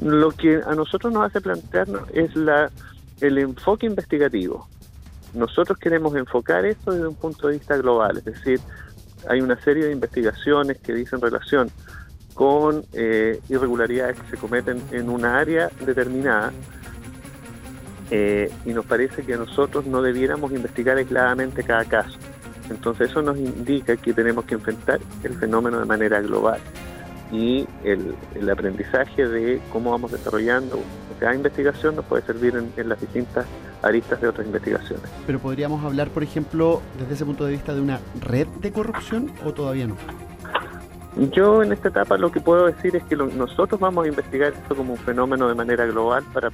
[0.02, 2.70] Lo que a nosotros nos hace plantearnos es la,
[3.20, 4.68] el enfoque investigativo.
[5.34, 8.60] Nosotros queremos enfocar esto desde un punto de vista global, es decir,
[9.28, 11.70] hay una serie de investigaciones que dicen relación
[12.34, 16.52] con eh, irregularidades que se cometen en una área determinada
[18.10, 22.16] eh, y nos parece que nosotros no debiéramos investigar aisladamente cada caso.
[22.70, 26.60] Entonces eso nos indica que tenemos que enfrentar el fenómeno de manera global
[27.30, 30.80] y el, el aprendizaje de cómo vamos desarrollando
[31.18, 33.46] cada investigación nos puede servir en, en las distintas
[33.82, 35.10] aristas de otras investigaciones.
[35.26, 39.32] Pero podríamos hablar, por ejemplo, desde ese punto de vista de una red de corrupción
[39.44, 39.96] o todavía no?
[41.32, 44.52] Yo en esta etapa lo que puedo decir es que lo, nosotros vamos a investigar
[44.52, 46.50] esto como un fenómeno de manera global para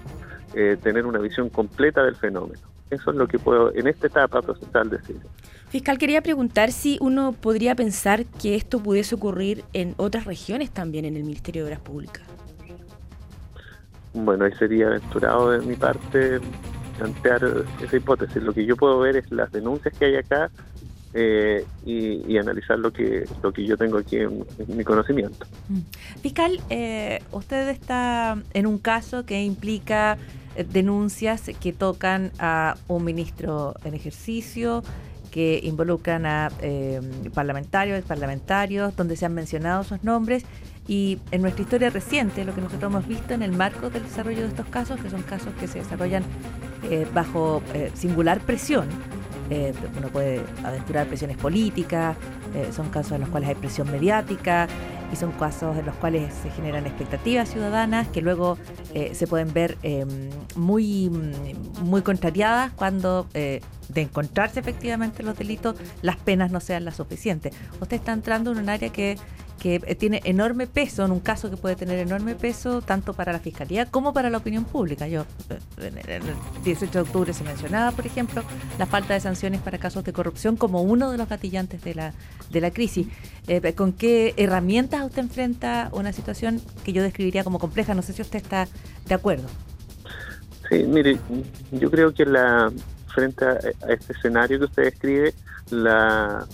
[0.55, 2.61] eh, tener una visión completa del fenómeno.
[2.91, 5.21] Eso es lo que puedo en esta etapa procesal decir.
[5.75, 11.05] Fiscal, quería preguntar si uno podría pensar que esto pudiese ocurrir en otras regiones también
[11.05, 12.23] en el Ministerio de Obras Públicas.
[14.13, 16.39] Bueno, ahí sería aventurado de mi parte
[16.97, 18.41] plantear esa hipótesis.
[18.41, 20.49] Lo que yo puedo ver es las denuncias que hay acá
[21.13, 25.45] eh, y, y, analizar lo que lo que yo tengo aquí en, en mi conocimiento.
[26.23, 30.19] Fiscal, eh, usted está en un caso que implica
[30.73, 34.85] denuncias que tocan a un ministro en ejercicio,
[35.35, 37.01] que involucran a eh,
[37.35, 40.45] parlamentarios, parlamentarios, donde se han mencionado sus nombres.
[40.87, 44.43] Y en nuestra historia reciente, lo que nosotros hemos visto en el marco del desarrollo
[44.43, 46.23] de estos casos, que son casos que se desarrollan
[46.89, 48.87] eh, bajo eh, singular presión,
[49.51, 52.17] eh, uno puede aventurar presiones políticas,
[52.55, 54.69] eh, son casos en los cuales hay presión mediática
[55.13, 58.59] y son casos en los cuales se generan expectativas ciudadanas que luego
[58.95, 60.07] eh, se pueden ver eh,
[60.55, 61.11] muy,
[61.83, 67.55] muy contrariadas cuando de encontrarse efectivamente los delitos las penas no sean las suficientes.
[67.81, 69.19] Usted está entrando en un área que
[69.59, 73.33] que eh, tiene enorme peso, en un caso que puede tener enorme peso tanto para
[73.33, 75.09] la Fiscalía como para la opinión pública.
[75.09, 76.35] Yo, eh, el en el
[76.65, 78.43] 18 de octubre se mencionaba, por ejemplo,
[78.79, 82.13] la falta de sanciones para casos de corrupción como uno de los gatillantes de la,
[82.51, 83.07] de la crisis.
[83.47, 87.95] Eh, ¿Con qué herramientas usted enfrenta una situación que yo describiría como compleja?
[87.95, 88.69] No sé si usted está
[89.07, 89.49] de acuerdo.
[90.69, 91.19] Sí, mire,
[91.73, 92.73] yo creo que la
[93.15, 95.35] frente a este escenario que usted describe,
[95.71, 96.47] la,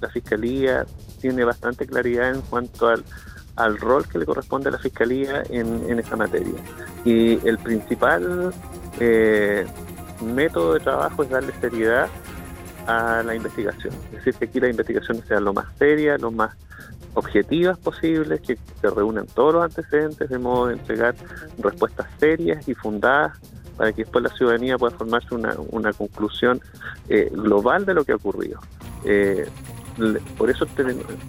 [0.00, 0.86] la Fiscalía
[1.26, 3.02] tiene bastante claridad en cuanto al,
[3.56, 6.54] al rol que le corresponde a la Fiscalía en, en esta materia.
[7.04, 8.52] Y el principal
[9.00, 9.66] eh,
[10.24, 12.08] método de trabajo es darle seriedad
[12.86, 13.92] a la investigación.
[14.12, 16.54] Es decir, que aquí las investigaciones sean lo más serias, lo más
[17.14, 21.16] objetivas posibles, que se reúnan todos los antecedentes de modo de entregar
[21.58, 23.36] respuestas serias y fundadas
[23.76, 26.60] para que después la ciudadanía pueda formarse una, una conclusión
[27.08, 28.60] eh, global de lo que ha ocurrido.
[29.04, 29.46] Eh,
[30.36, 30.66] por eso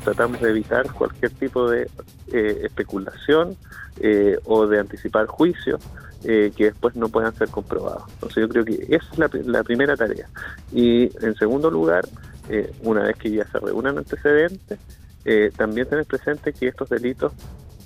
[0.04, 1.90] tratamos de evitar cualquier tipo de
[2.32, 3.56] eh, especulación
[4.00, 5.82] eh, o de anticipar juicios
[6.24, 8.04] eh, que después no puedan ser comprobados.
[8.14, 10.28] Entonces yo creo que esa es la, la primera tarea.
[10.72, 12.06] Y en segundo lugar,
[12.50, 14.80] eh, una vez que ya se reúnan antecedentes,
[15.26, 17.34] eh, también tener presente que estos delitos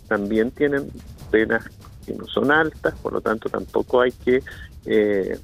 [0.07, 0.91] también tienen
[1.31, 1.63] penas
[2.05, 4.43] que no son altas, por lo tanto tampoco hay que
[4.85, 5.39] eh,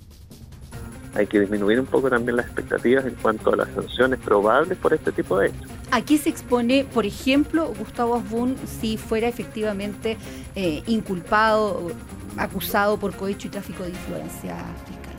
[1.18, 4.94] hay que disminuir un poco también las expectativas en cuanto a las sanciones probables por
[4.94, 5.72] este tipo de hechos.
[5.90, 10.18] ¿A qué se expone, por ejemplo, Gustavo Asbun si fuera efectivamente
[10.56, 11.92] eh, inculpado,
[12.38, 14.56] acusado por cohecho y tráfico de influencia
[14.86, 15.16] fiscal?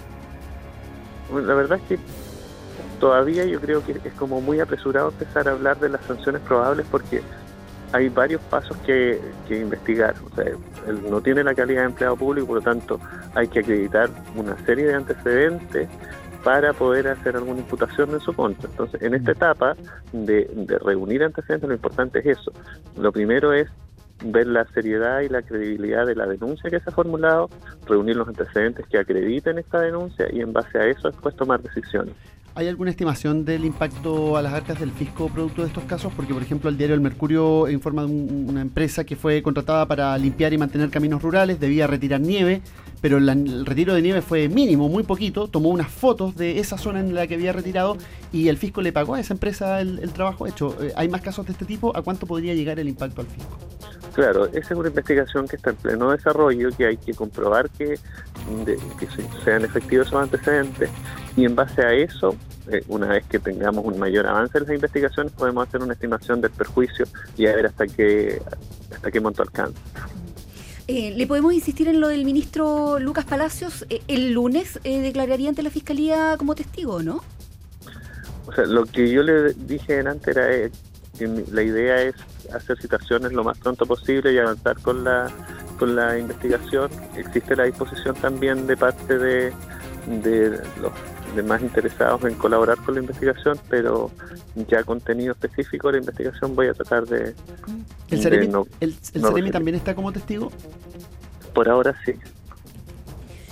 [1.32, 1.98] Bueno, la verdad es que
[3.00, 6.86] todavía yo creo que es como muy apresurado empezar a hablar de las sanciones probables
[6.90, 7.22] porque
[7.92, 10.14] hay varios pasos que, que investigar.
[10.30, 10.52] O sea,
[11.10, 13.00] no tiene la calidad de empleado público, por lo tanto
[13.34, 15.88] hay que acreditar una serie de antecedentes
[16.44, 18.68] para poder hacer alguna imputación en su contra.
[18.70, 19.76] Entonces, en esta etapa
[20.12, 22.52] de, de reunir antecedentes, lo importante es eso.
[22.96, 23.68] Lo primero es
[24.24, 27.48] ver la seriedad y la credibilidad de la denuncia que se ha formulado,
[27.86, 32.14] reunir los antecedentes que acrediten esta denuncia y en base a eso después tomar decisiones.
[32.58, 36.12] ¿Hay alguna estimación del impacto a las arcas del fisco producto de estos casos?
[36.12, 39.86] Porque, por ejemplo, el diario El Mercurio informa de un- una empresa que fue contratada
[39.86, 42.60] para limpiar y mantener caminos rurales, debía retirar nieve,
[43.00, 46.98] pero el retiro de nieve fue mínimo, muy poquito, tomó unas fotos de esa zona
[46.98, 47.96] en la que había retirado
[48.32, 50.76] y el fisco le pagó a esa empresa el, trabajo hecho.
[50.82, 51.96] Eh, ¿Hay más casos de este tipo?
[51.96, 53.56] ¿A cuánto podría llegar el impacto al fisco?
[54.14, 58.00] Claro, esa es una investigación que está en pleno desarrollo, que hay que comprobar que,
[59.44, 60.90] sean efectivos esos antecedentes
[61.38, 62.34] y en base a eso,
[62.68, 66.40] eh, una vez que tengamos un mayor avance en las investigaciones, podemos hacer una estimación
[66.40, 68.42] del perjuicio y a ver hasta qué,
[68.92, 69.78] hasta qué monto alcanza.
[70.88, 73.86] Eh, ¿Le podemos insistir en lo del ministro Lucas Palacios?
[73.88, 77.22] Eh, el lunes eh, declararía ante la fiscalía como testigo, ¿no?
[78.46, 80.48] O sea, lo que yo le dije antes era
[81.16, 82.16] que la idea es
[82.52, 85.30] hacer citaciones lo más pronto posible y avanzar con la
[85.78, 86.90] con la investigación.
[87.16, 89.52] Existe la disposición también de parte de,
[90.22, 90.92] de los
[91.38, 94.10] demás interesados en colaborar con la investigación, pero
[94.68, 97.34] ya contenido específico de la investigación voy a tratar de...
[98.10, 99.52] ¿El de Ceremi, no- el, el no Ceremi referir.
[99.52, 100.50] también está como testigo?
[101.54, 102.12] Por ahora sí.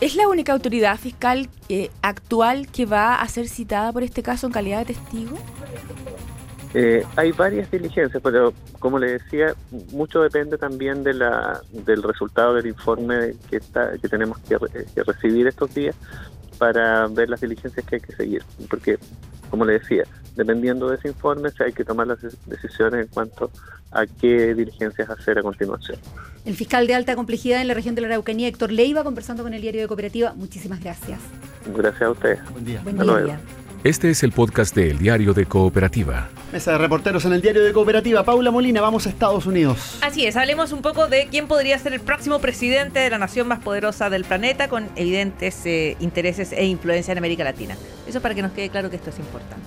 [0.01, 4.47] ¿Es la única autoridad fiscal eh, actual que va a ser citada por este caso
[4.47, 5.37] en calidad de testigo?
[6.75, 9.55] Eh, hay varias diligencias, pero como le decía,
[9.93, 14.85] mucho depende también de la, del resultado del informe que, está, que tenemos que, re-
[14.95, 15.95] que recibir estos días
[16.59, 18.43] para ver las diligencias que hay que seguir.
[18.69, 18.99] Porque,
[19.51, 20.05] como le decía,
[20.35, 23.51] dependiendo de ese informe, se hay que tomar las de- decisiones en cuanto
[23.93, 25.99] a qué diligencias hacer a continuación.
[26.45, 29.55] El fiscal de alta complejidad en la región de la Araucanía, Héctor Leiva, conversando con
[29.55, 30.33] el diario de Cooperativa.
[30.35, 31.19] Muchísimas gracias.
[31.75, 32.39] Gracias a ustedes.
[32.53, 32.81] Buen día.
[32.83, 33.27] Buen Hasta luego.
[33.27, 33.66] día.
[33.85, 36.29] Este es el podcast de El Diario de Cooperativa.
[36.53, 38.25] Mesa de reporteros en el diario de Cooperativa.
[38.25, 39.99] Paula Molina, vamos a Estados Unidos.
[40.03, 43.47] Así es, hablemos un poco de quién podría ser el próximo presidente de la nación
[43.47, 47.77] más poderosa del planeta con evidentes eh, intereses e influencia en América Latina.
[48.09, 49.65] Eso para que nos quede claro que esto es importante.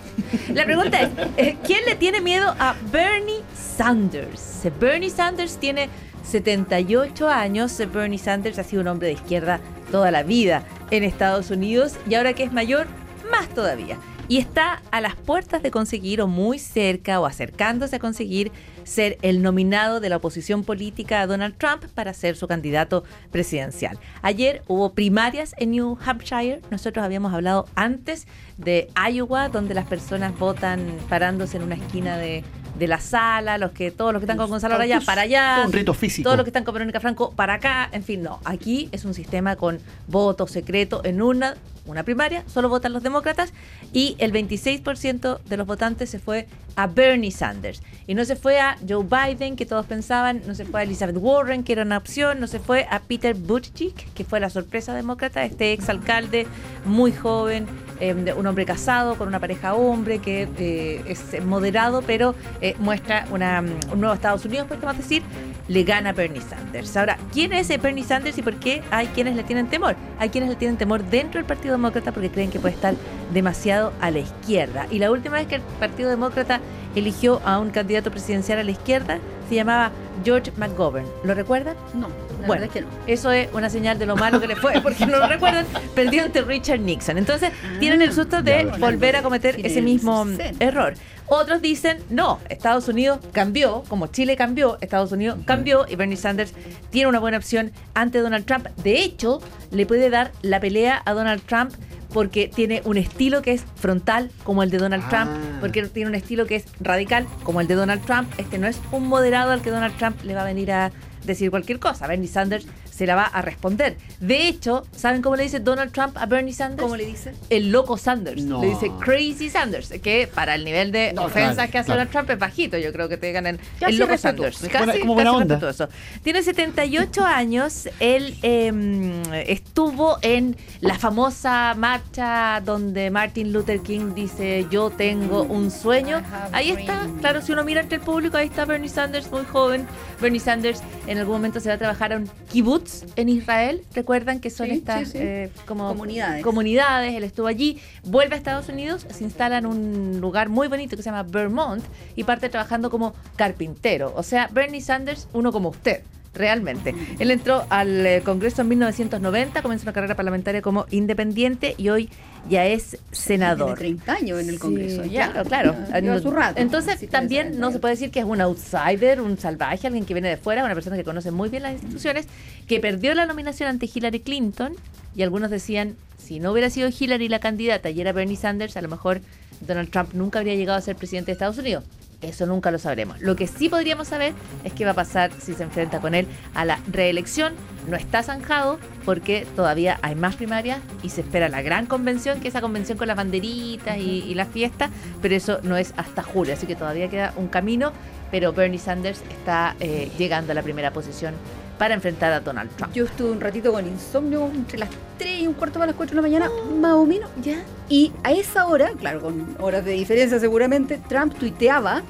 [0.54, 4.66] La pregunta es, eh, ¿quién le tiene miedo a Bernie Sanders?
[4.66, 5.90] Eh, Bernie Sanders tiene
[6.24, 7.82] 78 años.
[7.94, 9.60] Bernie Sanders ha sido un hombre de izquierda
[9.92, 12.88] toda la vida en Estados Unidos y ahora que es mayor,
[13.32, 13.98] más todavía.
[14.30, 18.52] y está a las puertas de conseguir o muy cerca o acercándose a conseguir
[18.84, 23.98] ser el nominado de la oposición política a Donald Trump para ser su candidato presidencial.
[24.22, 26.62] Ayer hubo primarias en New Hampshire.
[26.70, 28.28] Nosotros habíamos hablado antes
[28.58, 32.44] de Iowa, donde las personas votan parándose en una esquina de,
[32.78, 35.96] de la sala, los que todos los que están con Gonzalo allá para allá, un
[35.96, 36.24] físico.
[36.24, 39.14] todos los que están con Verónica Franco para acá, en fin, no, aquí es un
[39.14, 41.56] sistema con voto secreto en una
[41.86, 43.54] una primaria, solo votan los demócratas
[43.94, 47.82] y el 26% de los votantes se fue a Bernie Sanders.
[48.08, 51.18] Y no se fue a Joe Biden, que todos pensaban, no se fue a Elizabeth
[51.18, 54.94] Warren, que era una opción, no se fue a Peter Buttigieg, que fue la sorpresa
[54.94, 56.48] demócrata, este exalcalde
[56.86, 57.68] muy joven,
[58.00, 63.28] eh, un hombre casado con una pareja hombre, que eh, es moderado, pero eh, muestra
[63.32, 63.62] una,
[63.92, 65.22] un nuevo Estados Unidos, podemos decir,
[65.70, 66.98] le gana Bernie Sanders.
[66.98, 69.96] Ahora, ¿quién es Bernie Sanders y por qué hay quienes le tienen temor?
[70.20, 72.96] Hay quienes le tienen temor dentro del Partido Demócrata porque creen que puede estar
[73.34, 74.88] demasiado a la izquierda.
[74.92, 76.60] Y la última vez que el Partido Demócrata
[76.96, 79.92] eligió a un candidato presidencial a la izquierda se llamaba
[80.24, 81.08] George McGovern.
[81.24, 81.76] ¿Lo recuerdan?
[81.94, 82.08] No,
[82.42, 82.88] la bueno, verdad es que no.
[83.08, 85.66] eso es una señal de lo malo que le fue, porque no lo recuerdan,
[85.96, 87.18] perdió ante Richard Nixon.
[87.18, 90.64] Entonces, tienen el susto de volver a cometer ese mismo 60.
[90.64, 90.94] error.
[91.30, 96.54] Otros dicen, no, Estados Unidos cambió, como Chile cambió, Estados Unidos cambió y Bernie Sanders
[96.90, 98.68] tiene una buena opción ante Donald Trump.
[98.84, 99.40] De hecho,
[99.72, 101.72] le puede dar la pelea a Donald Trump
[102.12, 105.10] porque tiene un estilo que es frontal como el de Donald Ah.
[105.10, 108.28] Trump, porque tiene un estilo que es radical como el de Donald Trump.
[108.40, 110.92] Este no es un moderado al que Donald Trump le va a venir a
[111.26, 112.08] decir cualquier cosa.
[112.08, 112.66] Bernie Sanders
[113.00, 113.96] se la va a responder.
[114.20, 116.82] De hecho, ¿saben cómo le dice Donald Trump a Bernie Sanders?
[116.84, 117.34] ¿Cómo le dice?
[117.50, 118.44] El loco Sanders.
[118.44, 118.60] No.
[118.60, 122.00] Le dice Crazy Sanders, que para el nivel de No, ofensas claro, que hace claro.
[122.00, 122.78] Donald Trump es bajito.
[122.78, 124.60] Yo creo que te ganan Casi el loco respetuoso.
[124.60, 124.74] Sanders.
[124.74, 125.56] Casi, Buena- como buena casi onda.
[125.56, 125.94] respetuoso.
[126.24, 127.88] Tiene 78 años.
[128.02, 135.72] Él eh, estuvo en la famosa marcha donde Martin Luther King dice yo tengo un
[135.72, 136.22] sueño.
[136.52, 139.88] Ahí está, claro, si uno mira entre el público, ahí está Bernie Sanders, muy joven.
[140.20, 143.82] Bernie Sanders en algún momento se va a trabajar a un kibbutz en Israel.
[143.96, 145.18] ¿Recuerdan que son Sí, estas sí, sí.
[145.22, 146.44] eh, como Comunidades.
[146.44, 147.16] comunidades?
[147.16, 151.02] Él estuvo allí, vuelve a Estados Unidos, se instala en un lugar muy bonito que
[151.04, 151.84] se llama Vermont
[152.16, 154.14] y parte trabajando como carpintero.
[154.16, 156.02] O sea, Bernie Sanders, uno como usted.
[156.32, 156.94] Realmente.
[157.18, 162.08] Él entró al eh, Congreso en 1990, comenzó una carrera parlamentaria como independiente y hoy
[162.48, 163.78] ya es senador.
[163.78, 165.06] Tiene 30 años en el Sí, Congreso.
[165.06, 165.32] ya.
[165.44, 166.20] Claro, claro.
[166.22, 166.60] Su rato.
[166.62, 170.14] Entonces, Sí, también no se puede decir que es un outsider, un salvaje, alguien que
[170.14, 172.28] viene de fuera, una persona que conoce muy bien las instituciones,
[172.68, 174.74] que perdió la nominación ante Hillary Clinton.
[175.16, 178.82] Y algunos decían, si no hubiera sido Hillary la candidata y era Bernie Sanders, a
[178.82, 179.22] lo mejor
[179.62, 181.84] Donald Trump nunca habría llegado a ser presidente de Estados Unidos.
[182.22, 183.22] Eso nunca lo sabremos.
[183.22, 186.28] Lo que sí podríamos saber es qué va a pasar si se enfrenta con él
[186.54, 187.54] a la reelección.
[187.88, 192.50] No está zanjado porque todavía hay más primarias y se espera la gran convención, que
[192.50, 194.90] es esa convención con las banderitas y, y la fiesta,
[195.22, 197.94] pero eso no es hasta julio, así que todavía queda un camino,
[198.32, 201.34] pero Bernie Sanders está eh, llegando a la primera posición
[201.80, 202.94] para enfrentar a Donald Trump.
[202.94, 206.14] Yo estuve un ratito con insomnio entre las 3 y un cuarto para las 4
[206.14, 207.32] de la mañana, más o menos.
[207.42, 207.64] ¿Ya?
[207.88, 212.04] Y a esa hora, claro, con horas de diferencia seguramente, Trump tuiteaba,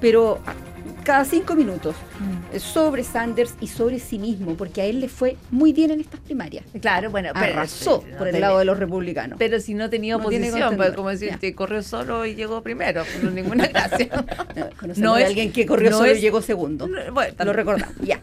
[0.00, 0.38] pero
[1.04, 2.58] cada cinco minutos, Mm.
[2.58, 6.20] sobre Sanders y sobre sí mismo, porque a él le fue muy bien en estas
[6.20, 6.64] primarias.
[6.80, 9.36] Claro, bueno, pero- Arrasó pero- por el lado de los republicanos.
[9.38, 10.94] Pero si no tenía No oposición, pues contendor.
[10.96, 14.08] como decir, corrió solo y llegó primero, no ninguna gracia.
[14.96, 16.86] No es- alguien que corrió no solo es- y llegó segundo.
[16.88, 18.20] No, Bueno, Lo recordamos, ya.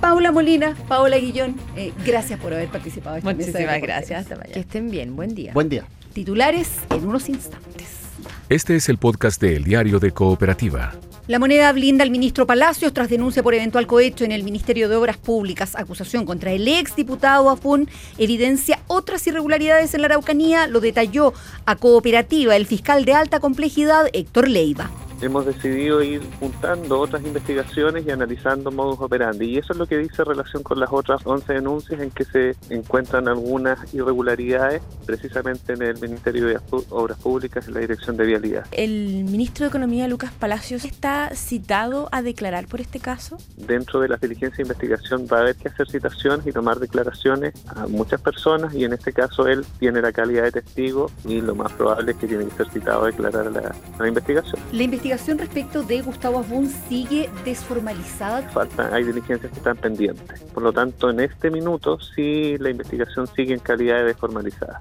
[0.00, 4.20] Paula Molina, Paola Guillón, eh, gracias por haber participado en esta Muchísimas gracias.
[4.22, 4.54] Hasta mañana.
[4.54, 5.52] Que estén bien, buen día.
[5.54, 5.84] Buen día.
[6.12, 7.86] Titulares en unos instantes.
[8.48, 10.92] Este es el podcast de El Diario de Cooperativa.
[11.28, 14.96] La moneda blinda al ministro Palacios tras denuncia por eventual cohecho en el Ministerio de
[14.96, 15.76] Obras Públicas.
[15.76, 20.66] Acusación contra el ex diputado Afun evidencia otras irregularidades en la Araucanía.
[20.68, 21.34] Lo detalló
[21.66, 24.90] a Cooperativa el fiscal de alta complejidad Héctor Leiva.
[25.20, 29.46] Hemos decidido ir juntando otras investigaciones y analizando modus operandi.
[29.46, 32.24] Y eso es lo que dice en relación con las otras 11 denuncias en que
[32.24, 36.58] se encuentran algunas irregularidades, precisamente en el Ministerio de
[36.90, 38.66] Obras Públicas, en la Dirección de Vialidad.
[38.72, 43.38] ¿El ministro de Economía, Lucas Palacios, está citado a declarar por este caso?
[43.56, 47.54] Dentro de la diligencia de investigación va a haber que hacer citaciones y tomar declaraciones
[47.68, 51.54] a muchas personas y en este caso él tiene la calidad de testigo y lo
[51.54, 54.60] más probable es que tiene que ser citado a declarar a la, a la investigación.
[54.72, 55.07] La investigación
[55.38, 58.48] respecto de Gustavo Afun sigue desformalizada.
[58.50, 60.40] Falta, hay diligencias que están pendientes.
[60.54, 64.80] Por lo tanto, en este minuto sí la investigación sigue en calidad de desformalizada.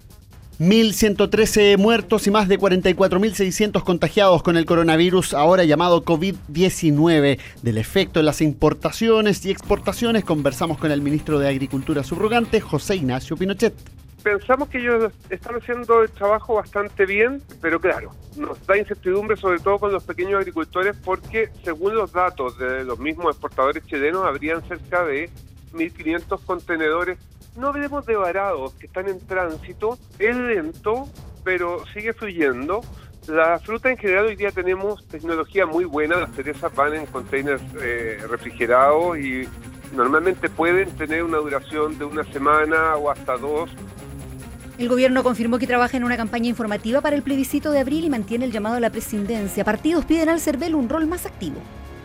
[0.60, 7.38] 1.113 muertos y más de 44.600 contagiados con el coronavirus, ahora llamado COVID-19.
[7.62, 12.96] Del efecto en las importaciones y exportaciones conversamos con el ministro de Agricultura subrogante, José
[12.96, 13.76] Ignacio Pinochet.
[14.24, 19.60] Pensamos que ellos están haciendo el trabajo bastante bien, pero claro, nos da incertidumbre sobre
[19.60, 24.68] todo con los pequeños agricultores porque según los datos de los mismos exportadores chilenos habrían
[24.68, 25.30] cerca de
[25.74, 27.20] 1.500 contenedores,
[27.56, 31.08] no hablemos de varados que están en tránsito, es lento,
[31.44, 32.82] pero sigue fluyendo.
[33.28, 37.62] La fruta en general hoy día tenemos tecnología muy buena, las cerezas van en containers
[37.82, 39.48] eh, refrigerados y
[39.94, 43.70] normalmente pueden tener una duración de una semana o hasta dos.
[44.78, 48.12] El gobierno confirmó que trabaja en una campaña informativa para el plebiscito de abril y
[48.12, 49.66] mantiene el llamado a la presidencia.
[49.66, 51.56] Partidos piden al CERVEL un rol más activo.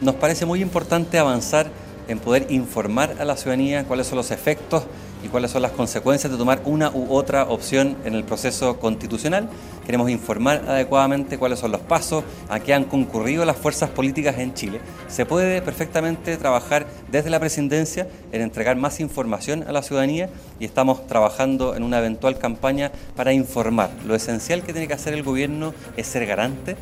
[0.01, 1.70] Nos parece muy importante avanzar
[2.09, 4.85] en poder informar a la ciudadanía cuáles son los efectos
[5.23, 9.49] y cuáles son las consecuencias de tomar una u otra opción en el proceso constitucional.
[9.87, 14.55] Queremos informar adecuadamente cuáles son los pasos a que han concurrido las fuerzas políticas en
[14.55, 14.81] Chile.
[15.09, 20.64] Se puede perfectamente trabajar desde la presidencia en entregar más información a la ciudadanía y
[20.64, 23.91] estamos trabajando en una eventual campaña para informar.
[24.07, 26.77] Lo esencial que tiene que hacer el gobierno es ser garante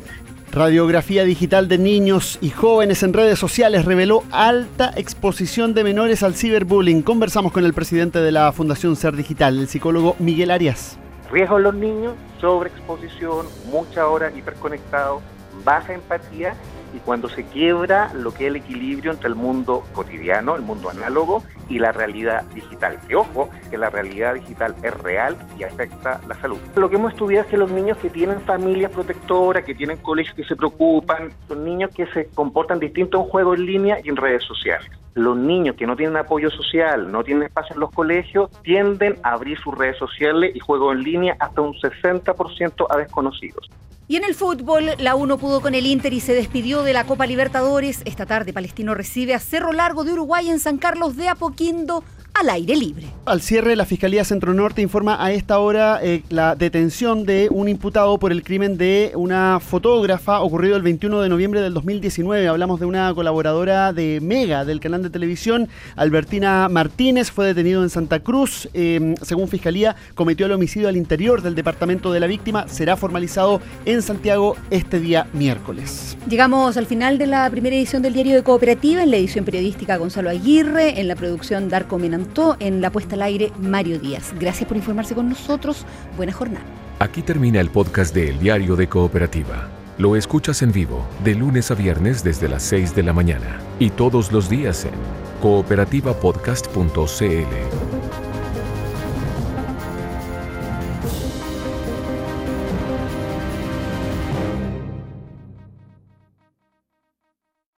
[0.51, 6.35] Radiografía digital de niños y jóvenes en redes sociales reveló alta exposición de menores al
[6.35, 7.03] ciberbullying.
[7.03, 10.97] Conversamos con el presidente de la Fundación Ser Digital, el psicólogo Miguel Arias.
[11.31, 15.23] Riesgo en los niños, sobreexposición, muchas horas hiperconectados,
[15.63, 16.53] baja empatía
[16.93, 20.89] y cuando se quiebra lo que es el equilibrio entre el mundo cotidiano, el mundo
[20.89, 22.99] análogo y la realidad digital.
[23.07, 26.57] Que ojo, que la realidad digital es real y afecta la salud.
[26.75, 30.35] Lo que hemos estudiado es que los niños que tienen familias protectoras, que tienen colegios
[30.35, 34.17] que se preocupan, son niños que se comportan distinto en juego en línea y en
[34.17, 34.89] redes sociales.
[35.13, 39.33] Los niños que no tienen apoyo social, no tienen espacio en los colegios, tienden a
[39.33, 43.69] abrir sus redes sociales y juego en línea hasta un 60% a desconocidos.
[44.11, 47.05] Y en el fútbol, la 1 pudo con el Inter y se despidió de la
[47.05, 48.01] Copa Libertadores.
[48.03, 52.03] Esta tarde, Palestino recibe a Cerro Largo de Uruguay en San Carlos de Apoquindo
[52.33, 53.07] al aire libre.
[53.25, 57.69] Al cierre, la Fiscalía Centro Norte informa a esta hora eh, la detención de un
[57.69, 62.47] imputado por el crimen de una fotógrafa ocurrido el 21 de noviembre del 2019.
[62.47, 67.89] Hablamos de una colaboradora de Mega del canal de televisión, Albertina Martínez, fue detenido en
[67.89, 68.69] Santa Cruz.
[68.73, 72.67] Em, según Fiscalía, cometió el homicidio al interior del departamento de la víctima.
[72.67, 76.17] Será formalizado en Santiago este día miércoles.
[76.27, 79.97] Llegamos al final de la primera edición del Diario de Cooperativa, en la edición periodística
[79.97, 81.99] Gonzalo Aguirre, en la producción Darko
[82.59, 84.33] En la puesta al aire Mario Díaz.
[84.39, 85.85] Gracias por informarse con nosotros.
[86.17, 86.65] Buena jornada.
[86.99, 89.69] Aquí termina el podcast de El Diario de Cooperativa.
[89.97, 93.89] Lo escuchas en vivo de lunes a viernes desde las 6 de la mañana y
[93.89, 94.93] todos los días en
[95.41, 98.30] cooperativapodcast.cl.